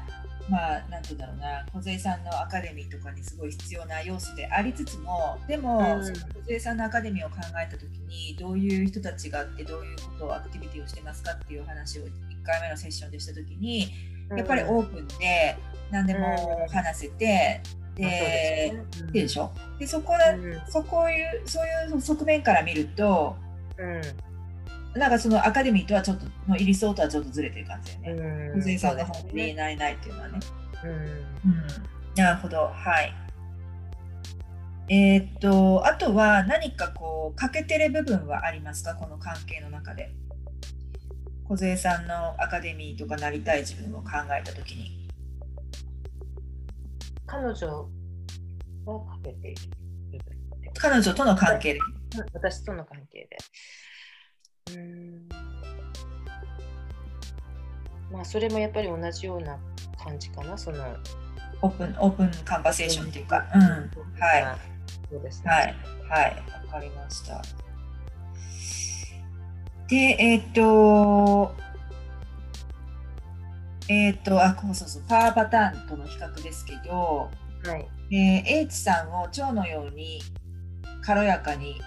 [0.49, 12.10] まあなんて言うんだろうな梢さんのアカデミーとかにすごい必要な要素でありつつもでも、うんその梢さんのアカデミーを考えた時にどういう人たちがあってどういうことをアクティビティをしてますかっていう話を1
[12.43, 13.88] 回目のセッションでした時に
[14.36, 15.58] やっぱりオープンで
[15.91, 17.62] 何でも話せて、
[17.95, 19.12] でうん。
[19.12, 19.51] でしょ？
[19.77, 20.62] でそこだうん。
[20.67, 23.36] そこいうそういう側面から見ると
[23.77, 23.86] う
[24.97, 24.99] ん。
[24.99, 28.21] なんかそのアカデミーとはちょっとの理想とはちょっとずれてる感じだよね。
[28.54, 28.62] うん。
[28.62, 30.39] 藤井さんの本で言えないないっていうのはね。
[30.84, 30.91] うん。
[30.91, 31.67] うん、
[32.15, 32.67] なるほど。
[32.73, 33.13] はい。
[34.89, 38.95] えーっとあとは何かこう欠けてる部分はありますか？
[38.95, 40.12] この関係の中で。
[41.47, 45.01] 梢さんのアカデミーとかなりたい自分を考えたときに。
[47.32, 47.89] 彼女
[48.86, 49.58] をかけている
[50.78, 51.80] 彼女との関係で。
[52.34, 53.38] 私との関係で。
[54.72, 55.30] うーん
[58.12, 59.58] まあそれもやっぱり同じような
[60.04, 60.84] 感じかな、その。
[61.62, 63.48] オープンオープンカンバセーションっていうか。
[63.56, 63.62] うん。
[63.62, 63.89] はい。
[65.10, 65.50] そうですね。
[65.50, 65.76] はい、
[66.10, 66.36] はい、
[66.67, 67.41] わかりました。
[69.88, 71.56] で、えっ、と、
[73.91, 77.30] えっ、と、あ、そうそうそう、パワーパターンとの比較ですけど、
[77.65, 78.15] はい。
[78.15, 80.21] えー、H さんを蝶のように
[81.01, 81.82] 軽やかに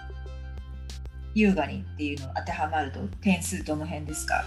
[1.33, 4.45] 優雅にっていうの当てはまると点数どの辺ですか？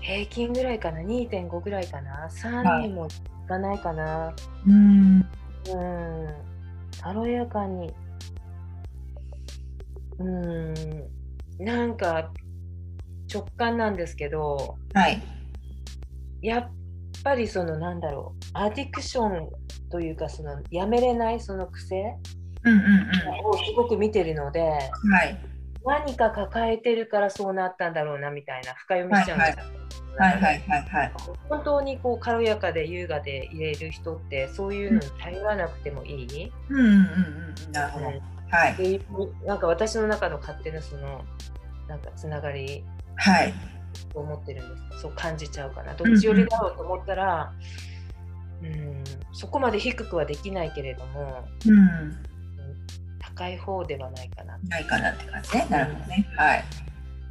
[0.00, 4.34] 平均ぐらいかな、2.5ぐらいかな、は3いにもいかないかな？
[4.66, 6.34] うんうん。
[7.00, 7.94] 軽やかに。
[10.18, 10.74] うん。
[11.58, 12.32] なんか
[13.32, 15.22] 直感なんですけど、はい。
[16.42, 16.70] やっ
[17.24, 19.48] ぱりそのなんだろう、アディクション
[19.90, 22.16] というか、そのやめれないその癖
[22.64, 23.46] うんうんうん。
[23.46, 24.78] をすごく見てるので、は
[25.24, 25.38] い。
[25.84, 29.64] 何か抱えてるからそうなったんだろうなみたいな深読みしちゃうんですよ。
[30.18, 30.82] はいはいはい。
[30.82, 31.12] はい
[31.48, 36.94] 本当にこう軽やかで優雅でいれる人ってそういうのに頼らなくてもいい、うんうんうん
[37.66, 37.72] うん。
[37.72, 38.06] なるほど。
[38.06, 38.72] はい。
[38.72, 41.24] っていうなんか私の中の勝手なその
[41.86, 42.84] なんかつながり
[43.16, 43.54] はい。
[44.12, 47.52] と思ってるんですそう感じちゃうかなどっち寄りだろうと思ったら、
[48.62, 52.16] うん、そこまで低くはできないけれどもうん。
[53.36, 54.58] 高い方ではないかな。
[54.66, 55.66] ないかなって感じね。
[55.68, 56.26] なるほどね。
[56.36, 56.64] はい。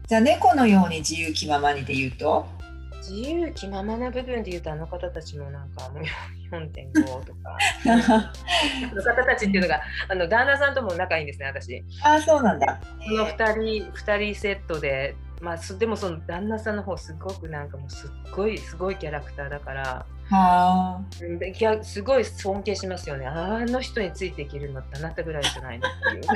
[0.07, 2.45] じゃあ猫のように自由気ままにで言うと、
[2.97, 6.03] 自由気ままな部分で言うとあの方たちもなんかもう
[6.55, 7.57] 4.5とか。
[8.91, 11.83] あの方たちっていうのがあの旦那さんとも仲いいんですね私。
[12.03, 12.79] ああ、そうなんだ。
[13.03, 15.15] この2人二人セットで
[15.45, 23.27] まあそでもその旦那さんの方すごくなんかもうすっごいすごいキャラクターだからはうんでいやすごい尊敬しますよね。
[23.27, 25.91] あの人についていけるのってあなたぐらいじゃないのっ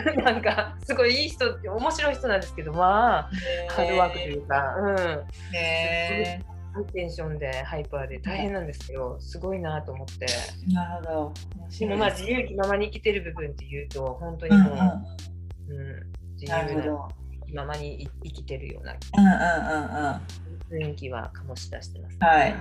[0.06, 0.22] ていう。
[0.24, 3.30] なんかすごいいい人面白い人なんですけどまああ。
[3.70, 6.40] ハードワークというか、うん、へ
[6.72, 10.28] ハイテンションでハイパーで大変なんですけどすごいなと思って。
[10.70, 10.72] え。
[10.72, 11.34] なるほど。
[11.80, 15.88] でもまあ自由気ままに生きてる部分っていうと本当にもう、うんうん。
[15.88, 16.20] うん。
[16.40, 17.10] 自由な
[17.54, 20.88] ままに生きてるようなうんうんうんうん。
[20.88, 22.56] 雰囲気は醸し出してます、はい。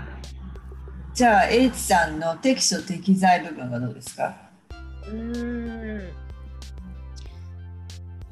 [1.14, 4.34] じゃあ、H さんの適所適材部分はどうですか？
[5.06, 6.12] うーん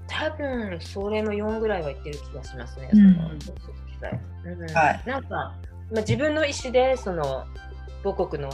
[0.07, 2.89] 多分それも4ぐらいは言ってる気がしますね。
[2.93, 3.57] うんその
[4.59, 5.53] うんはいなんか、ま
[5.97, 7.45] あ、自分の意思でその
[8.05, 8.51] 母国の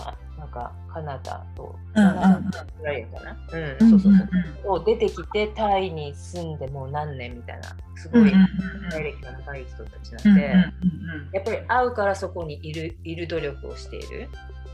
[0.52, 4.12] かカナダとカナダとぐらいかな、うんそうそう
[4.62, 10.42] そうを出てきてタイに住んでもう何年みたいなすごいうんうん体歴が長い人たちなんで、
[11.32, 14.28] やっぱり会うからそこにいるいる努力をしている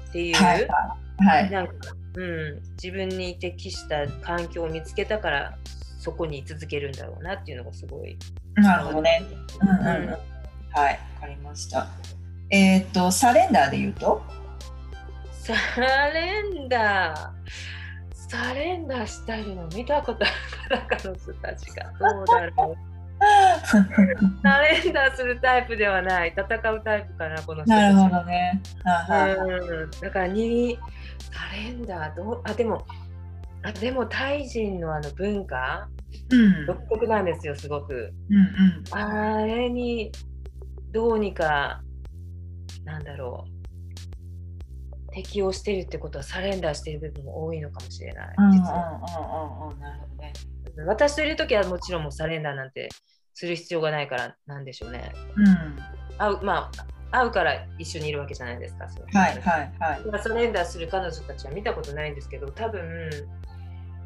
[0.08, 0.34] っていう。
[0.36, 0.68] はい
[1.20, 1.50] はい。
[1.50, 1.72] なんか、
[2.14, 5.58] うん、自分に適した環境を見つけたから
[5.98, 8.16] そこに居続けるんだろうなっていうのがすごい。
[8.54, 9.22] なるほどね。
[9.60, 10.02] うんうんうん。
[10.04, 10.10] うん
[10.70, 11.88] はい、わかりました。
[12.50, 14.22] えっと、サレンダーで言うと？
[15.48, 17.30] サレンダー。
[18.12, 20.28] サレンダーしたいの見たことあ
[20.74, 21.84] るから彼女たちが。
[21.98, 22.76] どうだろう。
[23.66, 26.34] サレンダーするタイプではない。
[26.36, 28.60] 戦うタイプかなこの人たちなるほどね。
[28.84, 29.90] うん。
[29.90, 30.78] だからに
[31.32, 32.84] サレンダーどうあでも
[33.62, 35.88] あでもタイ人のあの文化
[36.30, 36.66] うん。
[36.66, 38.12] 独特なんですよすごく。
[38.28, 38.84] うん。
[38.90, 40.12] あれに
[40.92, 41.80] どうにか
[42.84, 43.57] なんだろう
[45.22, 49.72] 適応してるってことはサレンダーしてる部分も多いのかもしれない、うんうんうん実は。
[49.72, 50.32] うんなるほどね。
[50.86, 52.88] 私といる時はもちろんもうサレンダーなんて
[53.34, 55.12] する必要がないからなんでしょうね。
[55.36, 55.76] うん。
[56.18, 56.70] 会うま
[57.10, 58.88] あ会うから一緒にいるわけじゃないですか。
[58.88, 60.06] そうはいはいはい。
[60.06, 63.10] まあサレンダーする彼女たちは見たことないんですけど多分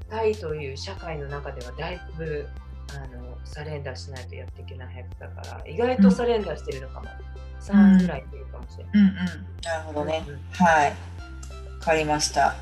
[0.09, 2.49] タイという社会の中ではだいぶ
[2.95, 7.07] あのサレンダーしないとやっていけないはずだから意外とサレンダーしてるのかも、
[7.61, 8.93] 3ぐらいいるかもしれない。
[8.95, 9.17] うんうん。
[9.63, 10.25] なるほどね。
[10.27, 10.91] うんはい。
[10.91, 10.95] わ
[11.81, 12.55] かりました。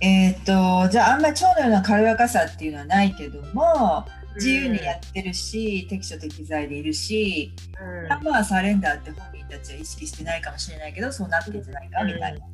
[0.00, 4.04] えっ、と、じゃああんまり腸のような軽やかさっていうのはないけども、
[4.36, 12.46] 自由にやってるし、適所適材でいるし、うんまあサレンダーって本人たちは意識してないかもしれないけど、そうなってんじゃないかみたいな。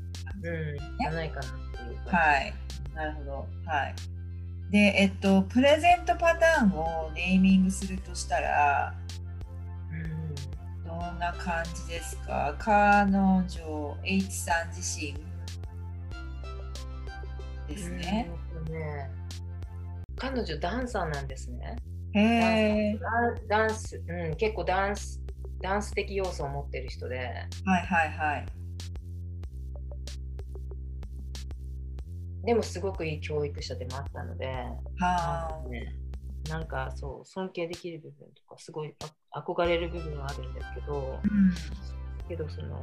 [0.43, 2.17] うん、じゃないかなっていうか。
[2.17, 2.55] はい。
[2.95, 3.49] なるほど。
[3.65, 3.95] はい。
[4.71, 8.95] で、えっと、プレゼントパターンをネーミングするとしたら、
[9.91, 10.35] うん
[10.85, 12.55] どんな感じですか？
[12.59, 15.15] 彼女、H さん自身
[17.69, 18.31] ですね。
[20.17, 21.77] 彼女ダンサーなんですね。
[22.13, 22.21] へ
[22.93, 22.99] え。
[23.49, 25.21] ダンダンス、うん、結構ダンス、
[25.61, 28.47] ダンス的要素を持ってる人で、はいはいはい。
[32.45, 35.69] でもすごくいい教育者でもあったので、はあ。
[35.69, 35.95] ね、
[36.49, 38.95] なんかそう尊敬できる部分とかすごい
[39.35, 41.55] あ憧れる部分はあるんですけどうん。
[42.29, 42.81] けどその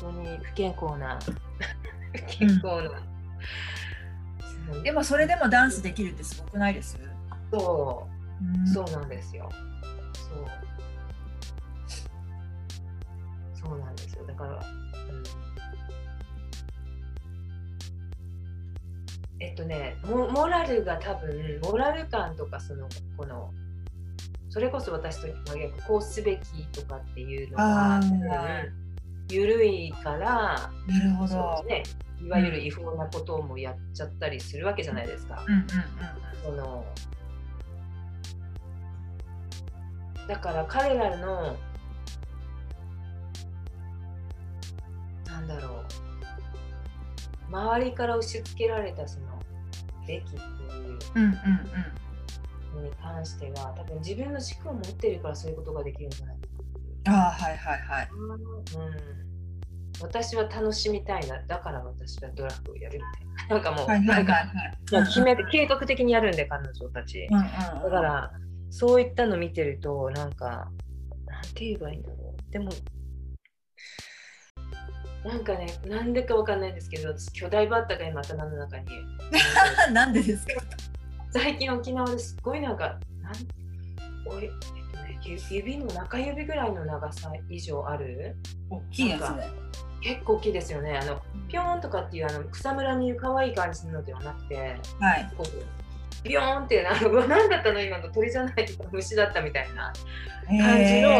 [0.00, 1.18] 本当に不健康な
[2.14, 3.02] 不健康な、
[4.72, 6.98] そうでもそれでもダンスできるってすごくないです？
[7.52, 9.48] そううんそうなんですよ。
[10.14, 10.46] そう。
[13.54, 14.26] そうなんですよ。
[14.26, 14.53] だから、
[19.44, 23.52] えっとねモ、モラルが多分、モラル感とか、その、この、
[24.48, 25.28] それこそ私と
[25.86, 28.00] こうすべきとかっていうのが、
[29.28, 31.66] 緩いから、なるほそどう。
[31.66, 31.82] ね、
[32.22, 35.44] いわゆる違法なこともやっちゃったりするわけじゃないですか。
[40.26, 41.54] だから彼らの
[45.26, 45.84] なんだろう。
[47.50, 49.33] 周りから押し付けられたその
[50.06, 51.28] べきっていう
[52.74, 56.42] のに関しては多分自分の軸を持ってるからそういうことができるんじゃないか
[57.06, 57.12] うん。
[57.12, 58.08] ああ、はいはいはい。
[58.08, 58.94] な、うん、
[60.00, 64.24] 私は楽しみたいなだから私はドラッグをやるみたいな なんかもう、はいはいはい
[64.90, 67.26] なんか決めて計画的にやるんで彼女たち。
[67.30, 68.32] うんうんだから、
[68.70, 70.68] そういったの見てると、なんか、
[71.26, 72.52] なんて言えばいいんだろう。
[72.52, 72.70] でも、
[75.24, 78.86] なんかね、なんでかわかんないんですけど、私、巨大バッタが今頭の中に。
[79.92, 80.52] なんでですか？
[81.30, 83.32] 最近沖縄ですごいなんか、なん
[84.26, 84.50] 俺、えっ
[84.92, 88.36] とね、ゆ指の中指ぐらいの長さ以上ある？
[88.68, 89.48] 大きいやつね。
[90.02, 90.98] 結構大きいですよね。
[90.98, 94.56] あの、ピョーンとかっていうあの草むらにいる可愛い感じのではなくて、
[95.00, 95.30] はい。
[96.22, 97.80] ビヨーンっていうのあの うわ何だったの？
[97.80, 98.54] 今の鳥じゃない
[98.92, 99.90] 虫だったみたいな
[100.46, 101.10] 感じの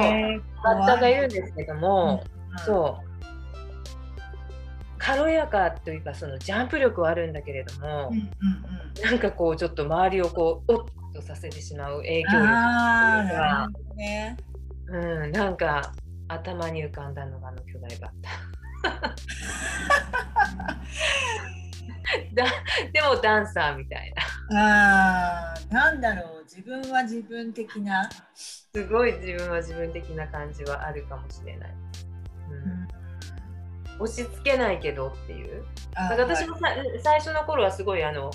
[0.63, 3.14] バッタがいるんですけども、うんそう
[5.05, 8.31] 軽やかというかそのジャンプ力はあるんだけれどもうん、うん
[9.03, 12.45] なんかこうちょっと周りをこうおっとさせてしまう影響うん。
[12.45, 14.37] 力ああ、というかね。
[14.87, 15.93] うん、なんか
[16.29, 18.31] 頭に浮かんだのがあの巨大バッタ
[22.35, 22.45] だ
[22.93, 24.15] でもダンサーみたい
[24.51, 26.45] なああ、なんだろう。
[26.45, 28.09] 自分は自分的な。
[28.35, 31.71] すごい自分は自分的な感じはあるかもしれない、
[32.51, 32.87] うん
[34.01, 35.65] 押し付けないけどっていう。
[35.95, 38.31] あだから私もさ、最初の頃はすごいあの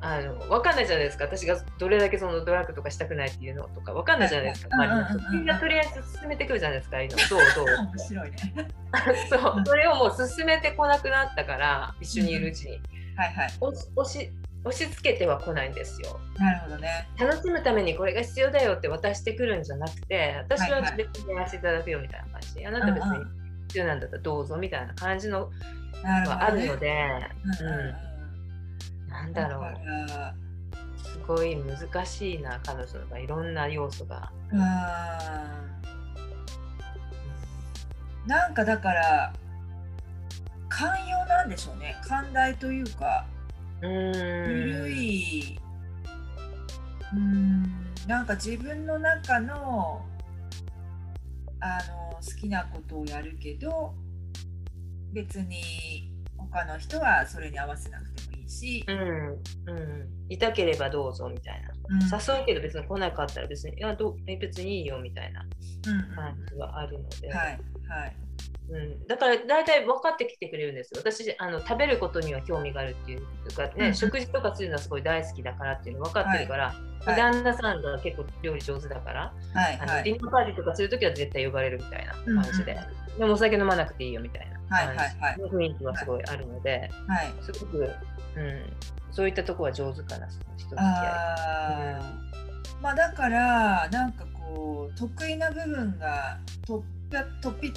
[0.00, 1.24] あの分かんないじゃないですか。
[1.24, 6.96] 私がどれだけそのドラッグとかしたくないっていうのとか分かんないじゃないですか、はい周りの人うんなとりあえず進めてくるじゃないですか。
[6.96, 8.36] ああいうのどうどう面白いね。
[9.30, 9.62] そう。
[9.64, 12.80] それをもう進めてこなくなったから一緒にいるうちに。
[13.16, 13.52] はいはい。
[13.60, 14.30] 押し
[14.64, 16.20] 押し付けては来ないんですよ。
[16.38, 17.08] なるほどね。
[17.18, 20.96] 楽しむためにこれが必要だよって渡してくるんじゃなくて私ははいはい。
[20.96, 25.50] 別にやらせていただくよみたいな感じ、あなた別にうんうん必要なんだったらどうぞみたいな感じの
[26.04, 26.94] あるので、
[27.60, 27.66] うん。
[27.66, 27.72] うん。
[27.72, 27.94] うん
[29.08, 29.74] なんだろう。
[31.02, 34.30] すごい難しいな彼女のいろんな要素が。
[38.26, 39.32] なんかだから
[40.68, 41.96] 寛容なんでしょうね。
[42.04, 43.24] 寛大というか
[43.80, 44.68] うーん。
[44.68, 45.58] 緩い。
[47.14, 47.62] うん。
[48.06, 50.04] なんか自分の中の
[51.66, 53.94] あの好きなことをやるけど
[55.12, 61.70] 別に他の人はそれに合わせなくてもいいし、うんうん、いたければどうぞみたいな。
[61.88, 62.00] うん。
[62.02, 65.44] 誘うけど別に来なかったら別にいやど別にいいよみたいな
[65.86, 66.14] うんうん。
[66.14, 68.16] 感じはあるので、はいはい
[68.68, 71.00] うん、だから大体分かってきてくれるんですよ。
[71.00, 73.20] 私あの食べることには興味があるっていう
[73.54, 77.16] かね、うん食事とかするのはすごい大好きだからっていうの分かってるから、はい。
[77.16, 80.04] 旦那さんが結構料理上手だから、はいあのはい。
[80.04, 82.76] ディナーパーティーとかするときは絶対呼ばれるみたいな感じで、
[83.18, 84.96] でもお酒飲まなくていいよみたいな感
[85.36, 87.32] じの雰囲気はすごいあるので、はい。
[87.42, 87.92] すごく、うん、
[89.12, 90.82] そういったとこは上手かな、その人付き合い。
[90.82, 92.82] あー。
[92.82, 97.74] まあだからなんかこう得意な部分がとっぴとっぴな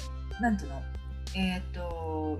[0.48, 0.82] んていうの？
[1.34, 2.38] えっ、と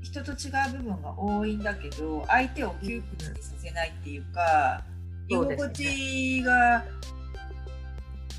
[0.00, 4.82] 人と違う部分が多いんだけど相手を窮屈にさせないっていうか、
[5.28, 6.84] 居心地が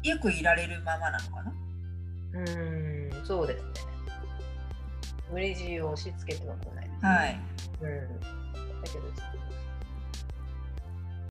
[0.03, 1.53] よくいられるままなのかな？
[2.33, 3.69] うん、そうですね。
[5.31, 7.09] 無理強いを押し付けては来ないですね。
[7.09, 7.39] はい
[7.81, 8.19] うん。
[8.19, 8.27] だ
[8.83, 9.03] けど、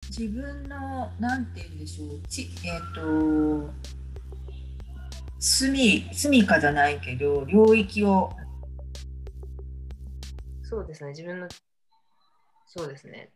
[0.08, 3.70] 自分のなんて言うんでしょうちえっ、と
[5.44, 8.30] 住み住みかじゃないけど領域を。
[10.62, 11.48] そうですね、自分の、
[12.64, 13.28] そうですね、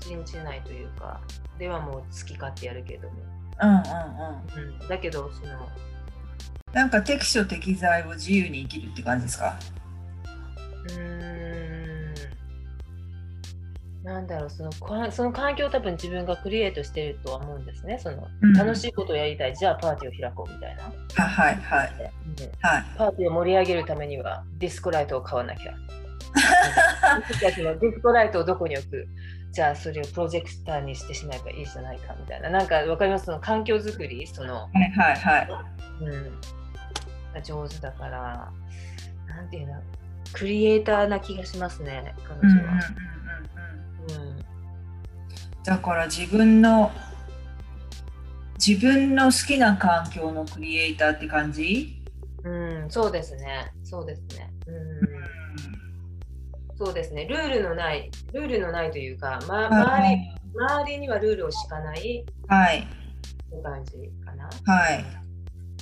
[0.00, 1.20] 陣地内というか、
[1.56, 3.14] ではもう好き勝手やるけれども、
[3.62, 3.76] うんうん
[4.64, 4.72] うん。
[4.80, 5.68] うん、だけど、その、
[6.72, 9.56] なんか適所適材を自由に生きるって感じですか？
[10.88, 11.77] うーん、
[14.04, 17.98] なんだろう、そのかその環境を多分自分がクリエイトしてるとは思うんですね。
[17.98, 18.52] そのうん。
[18.54, 20.92] 楽しいことをやりたい、じゃあパーティーを開こうみたいな。
[21.16, 21.92] あはいはい。
[22.36, 22.84] ではい。
[22.96, 25.74] パーティーを盛り上げるためにはディスコライトを買わなきゃ。
[27.30, 29.08] ディスコライトをどこに置く？
[29.50, 32.50] じゃあそれをプロジェクターにしてしまえばいいじゃないかみたいな。
[32.50, 33.26] なんかわかります？
[33.26, 34.26] その環境づくり？
[34.26, 35.48] その、はいはいはい。
[36.04, 36.40] うん、
[37.34, 38.50] が上手だから、
[39.26, 39.82] なんていうの、
[40.32, 42.74] クリエイターな気がしますね、彼女は。
[42.74, 42.78] うん
[45.64, 46.90] だから自分の
[48.64, 52.02] 自分の好きな環境のクリエイターって感じ、
[52.44, 52.50] う
[52.86, 53.70] ん、そうですね。
[53.84, 54.50] そうですね。
[54.66, 55.08] うん
[56.78, 57.24] そうですね。
[57.26, 62.86] ルールのない、ルールのないというか、ま、周り周りにはルールを敷かないはい
[63.62, 63.92] 感じ
[64.24, 64.48] かな。
[64.64, 65.04] はい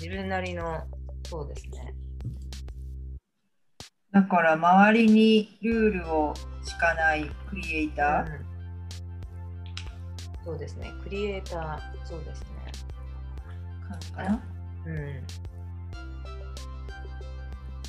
[0.00, 0.82] 自分なりの、
[1.28, 1.94] そうですね。
[4.12, 6.34] だから周りにルールを
[6.66, 8.46] 敷かないクリエイター、うん
[10.46, 10.92] そうですね。
[11.02, 12.46] クリエイター、そうですね。
[13.88, 14.40] 感じかな、
[14.86, 15.22] うん。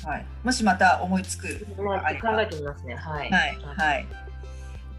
[0.04, 1.46] はい、もしまた思いつく
[1.80, 2.96] まあ、あれば考えてみますね。
[2.96, 3.30] はい。
[3.30, 4.06] はい、はい。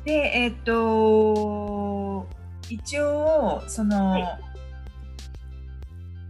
[0.05, 2.25] で、えっ、と、
[2.69, 4.39] 一応、その、は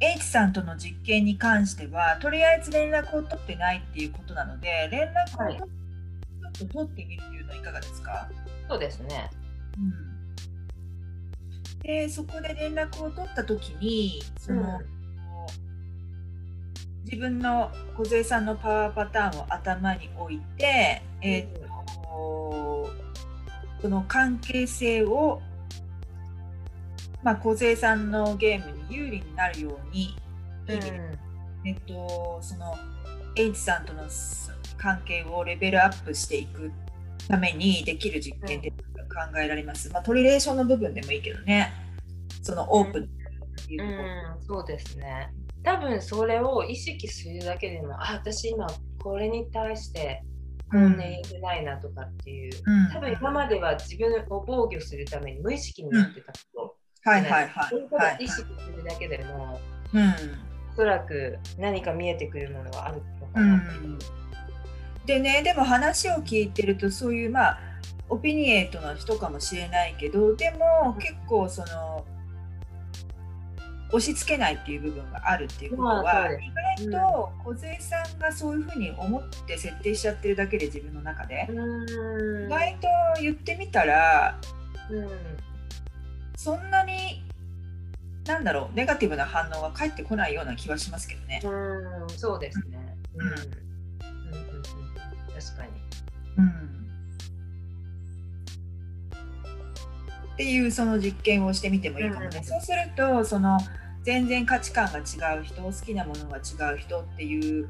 [0.02, 8.30] H さんとの実験に関しては、とりあえず連絡を取ってないっていうことなので、連絡をはいちょっと取ってみるっていうのはいかがですか、
[8.70, 9.30] そうですね。
[9.78, 9.82] う
[11.80, 14.80] ん、で、そこで連絡を取ったときに、その、
[17.04, 22.90] 自分の梢さんのパワーパターンを頭に置いて、えっ、と
[23.82, 25.42] その関係性を、
[27.24, 30.16] まあ、梢さんのゲームに有利になるように、
[30.68, 31.20] うん。
[31.68, 32.78] えっと、その
[33.36, 34.04] H さんとの
[34.78, 36.72] 関係をレベルアップしていく
[37.30, 39.90] ためにできる実験って考えられます。
[39.92, 41.72] まあ、トリレーションの部分でもいいけどね、
[42.42, 43.08] そのオープンっ
[43.68, 43.86] ていうと。
[43.86, 44.10] ころ。
[44.36, 45.32] うん、そうですね。
[45.64, 48.68] 多分それを意識するだけでも、あ、私今
[49.00, 50.24] これに対して
[50.72, 52.92] 本音言えてないなとかっていう、うん。
[52.92, 56.40] 多分今までは自分を防御するために無意識になってたこ
[57.04, 57.48] と、はいはいはい。
[57.48, 59.60] はいだ意識するだけでも、
[59.94, 60.10] うん。
[60.74, 63.56] おそらく何か見えてくるものがあるのかうな。
[63.56, 64.00] ん
[65.10, 67.60] でねでも話を聞いてるとそういうまあ
[68.10, 72.06] オピニエートの人かもしれないけどでも結構その
[73.92, 76.30] 押し付けないっていう部分があるっていうことは、
[76.80, 82.88] 意外と梢さんがそういうふうに思って設定しちゃってるだけで自分の中で、うん意外と
[83.20, 84.40] 言ってみたら
[84.92, 85.10] うん
[86.36, 87.24] そんなに
[88.28, 91.42] なんだろうネガティブな反応が返ってこないような気はしますけどね。
[91.44, 92.96] うん、そうですね。
[93.16, 93.69] うん。
[95.40, 95.70] 確かに。
[96.38, 96.70] うん
[100.34, 102.38] っていうその実験をしてみてもいいかもね。
[102.38, 103.58] うんそうするとその
[104.04, 107.68] 全然価値観が違う人好きなものが違う人っていう、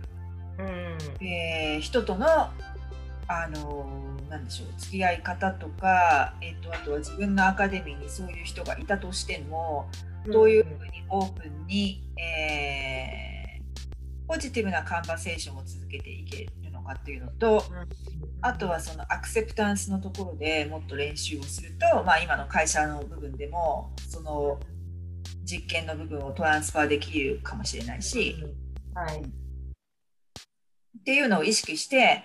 [0.59, 0.97] うん。
[1.25, 3.89] えー人とのあの
[4.29, 9.89] なんでしょう付き合い方とか、えっとあとは自分のアカデミーにそういう人がいたとしても
[10.31, 13.39] どういうふうにオープンに、えー
[14.29, 17.63] ポジティブなカンバセーションを続けていけるのかっていうのと、
[18.41, 24.59] あとはそのアクセプタンスのところでもっと練習をすると、まあ、今の会社の部分でもその
[25.43, 28.35] 実験の部分をトランスファーできるかもしれないし、
[28.95, 29.19] はい。
[29.19, 29.23] っ
[30.99, 32.23] っていうのを意識して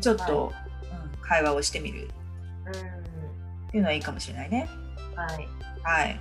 [0.00, 0.52] ちょっと、
[0.82, 2.08] うん、会話をしてみる
[2.66, 4.68] うんっていうのはいいかもしれないね。
[5.14, 5.48] はい
[5.82, 6.20] はい。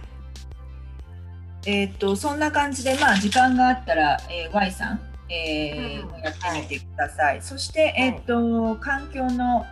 [1.68, 7.42] えーっとそんな感じでまあ時間があったら、えー Y さん、えーうんやってみてください。
[7.42, 9.66] そして、えーっと環境の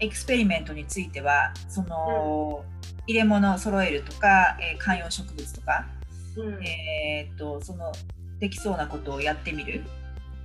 [0.00, 2.64] エクスペリメントについてはその、
[3.06, 5.86] 入れ物を揃えるとか、えー観葉植物とか、
[6.36, 6.64] うん。
[6.66, 7.92] えーっとその
[8.40, 9.82] できそうなことをやってみる。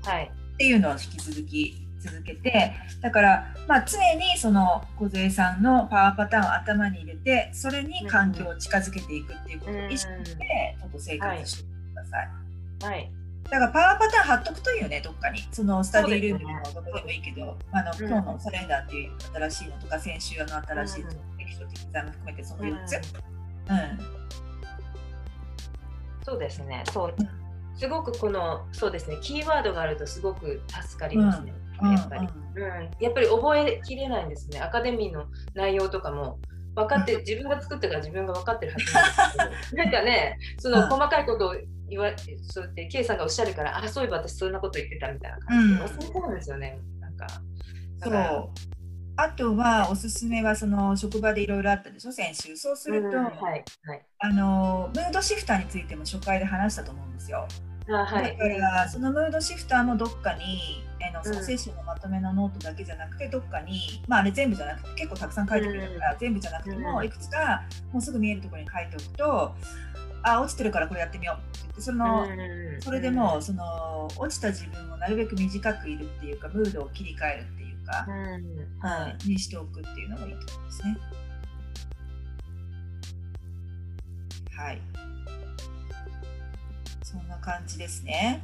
[0.03, 0.31] はい。
[0.53, 12.29] っていうのを引き続き続けてだから、まあ、常にその梢さんのパワーパターンを頭に入れてそれに環境を近づけていくっていうことを意識してちょっと生活してください。
[12.85, 13.11] はい
[13.49, 15.39] だからパワーパターン貼っとくといいよね、どっかに。
[15.51, 18.07] そのスタディルームでもどこでもいいけど、あのうん。
[18.09, 22.95] 今日のサレンダーっていう新しいのとか、先週の新しいうんテキスト的ザも含めてその4つ。
[22.95, 22.99] う
[23.69, 23.75] うん。
[23.75, 23.99] ん。
[26.23, 26.83] そうですね。
[26.91, 27.15] そう。
[27.17, 27.41] うん。
[27.75, 29.17] すごくこのそうですね。
[29.21, 31.91] キーワードがあるとすごく助かりますね、うん。
[31.93, 34.59] やっぱり、うん、やっぱり覚えきれないんですね。
[34.59, 35.25] アカデミーの
[35.55, 36.39] 内容とかも
[36.75, 39.83] 分かって自分が作ったから自分が分かってるはずなんですけど。
[39.83, 40.89] なんかねそのうん。
[40.89, 41.55] 細かいことを
[41.91, 42.09] 言わ
[42.49, 45.81] そうやって K さんがおっしゃるからあそういえば私そんなこと言ってたみたいな感じでうん。
[45.81, 47.27] 忘れてるんですよねなんか。
[48.01, 48.49] そう。
[49.17, 52.55] あとはおすすめはその職場でいろいろあったでしょ、先週。
[52.55, 53.65] そうすると、うんはいはい。
[54.19, 57.45] あのムードシフターについても初回で話したと思うんですよ。
[57.89, 58.37] あはい。
[58.37, 61.45] だからそのムードシフターもどっかにあのそのうん。
[61.45, 66.81] セッションのまとめのノートだけじゃなくてどっかに、まああれ全部じゃなくて結構たくさん書いてくれるから、全部じゃなくてうん。
[66.81, 69.55] もいくつかもうすぐ見えるところに書いておくと
[70.23, 80.97] あ落ちてるからこれやってみようって言ってその、うんそれでもうその落ちた自分をなるべく短くいるっていうかムードを切り替えるっていうかう、んは、はいにしておくっていうのもいいと思いますね。
[84.61, 84.81] はい。
[87.03, 88.43] そんな感じですね。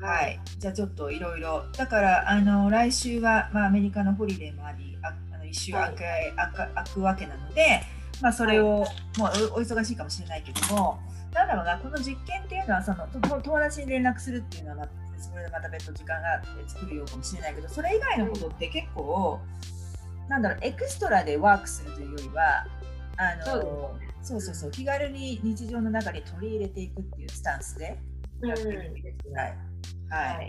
[0.00, 0.38] はい。
[0.58, 1.64] じゃあちょっといろいろ。
[1.76, 5.98] だから、あの、来週は、まあ、アメリカのホリデーもあり、ああの一週空く,、
[6.36, 7.82] 空く空くわけなので、
[8.20, 8.84] まあ、それを、
[9.18, 11.00] もうおお忙しいかもしれないけども、
[11.32, 13.06] なんだろうな、この実験っていうのは、その
[13.42, 19.40] 友達に連絡するっていうのは、まあそれでまた別途時間があって作るようかもしれないけど、それ以外のことって結構、
[20.28, 22.66] なんだろう、エクストラでワークするというよりは、
[23.18, 27.96] あのそうそうそう気軽に日常の中に取り入れていくっていうスタンスで
[28.42, 29.56] やってみてください。
[30.10, 30.48] ははいい。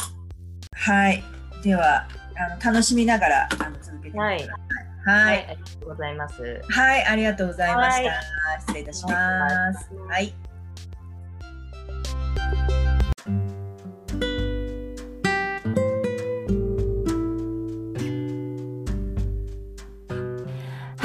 [0.73, 1.23] はい。
[1.63, 4.47] では、あの楽しみながらあの続けてください。
[4.47, 4.57] は
[5.05, 5.45] はい、い。
[5.47, 6.61] ありがとうございます。
[6.69, 8.09] はい、ありがとうございました。
[8.09, 8.21] はい
[8.61, 9.93] 失礼いたします。
[10.09, 10.46] はい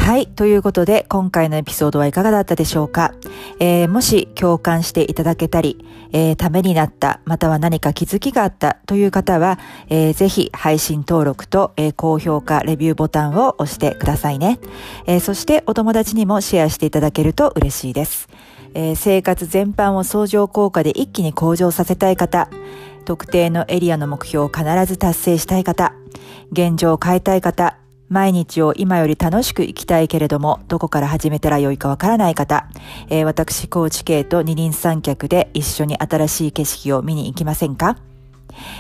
[0.02, 0.26] はい。
[0.26, 3.14] ということで、今回のエピソードはいかがだったでしょうか、
[3.60, 14.58] えーもし共感していただけたり、えーためになった、または何か気づきがあったという方は、えーぜひ配信登録と、えー高評価、レビューボタンを押してくださいね。
[15.06, 18.28] えーそしてお友達にもシェアしていただけると嬉しいです。
[18.74, 22.48] えー生活全般を相乗効果で一気に向上させたい方、
[23.04, 25.94] 特定のエリアの目標を必ず達成したい方、
[26.50, 27.76] 現状を変えたい方、
[28.12, 32.68] 毎日を今より楽しく生きたいけれども、どこから始めたらよいかわからない方、
[33.08, 38.11] えー私、コーチ系と二輪三脚で一緒に新しい景色を見に行きませんか？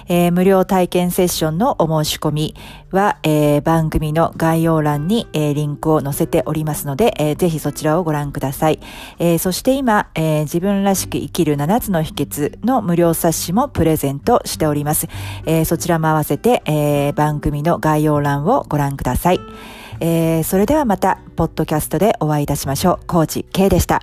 [0.08, 2.54] えー無料体験セッションのお申し込み
[2.90, 8.80] は、えー番組の概要欄に、えーリンクを載せておりますので、えーぜひそちらをご覧ください。
[9.18, 15.08] えそして今、え自分らしく生きる7つの秘訣の無料冊子もプレゼントしております。
[15.46, 19.40] えそちらも合わせて、え番組の概要欄をご覧ください。
[20.00, 23.06] えそれではまた、ポッドキャストでお会いいたしましょう。
[23.06, 24.02] コーチ K でした。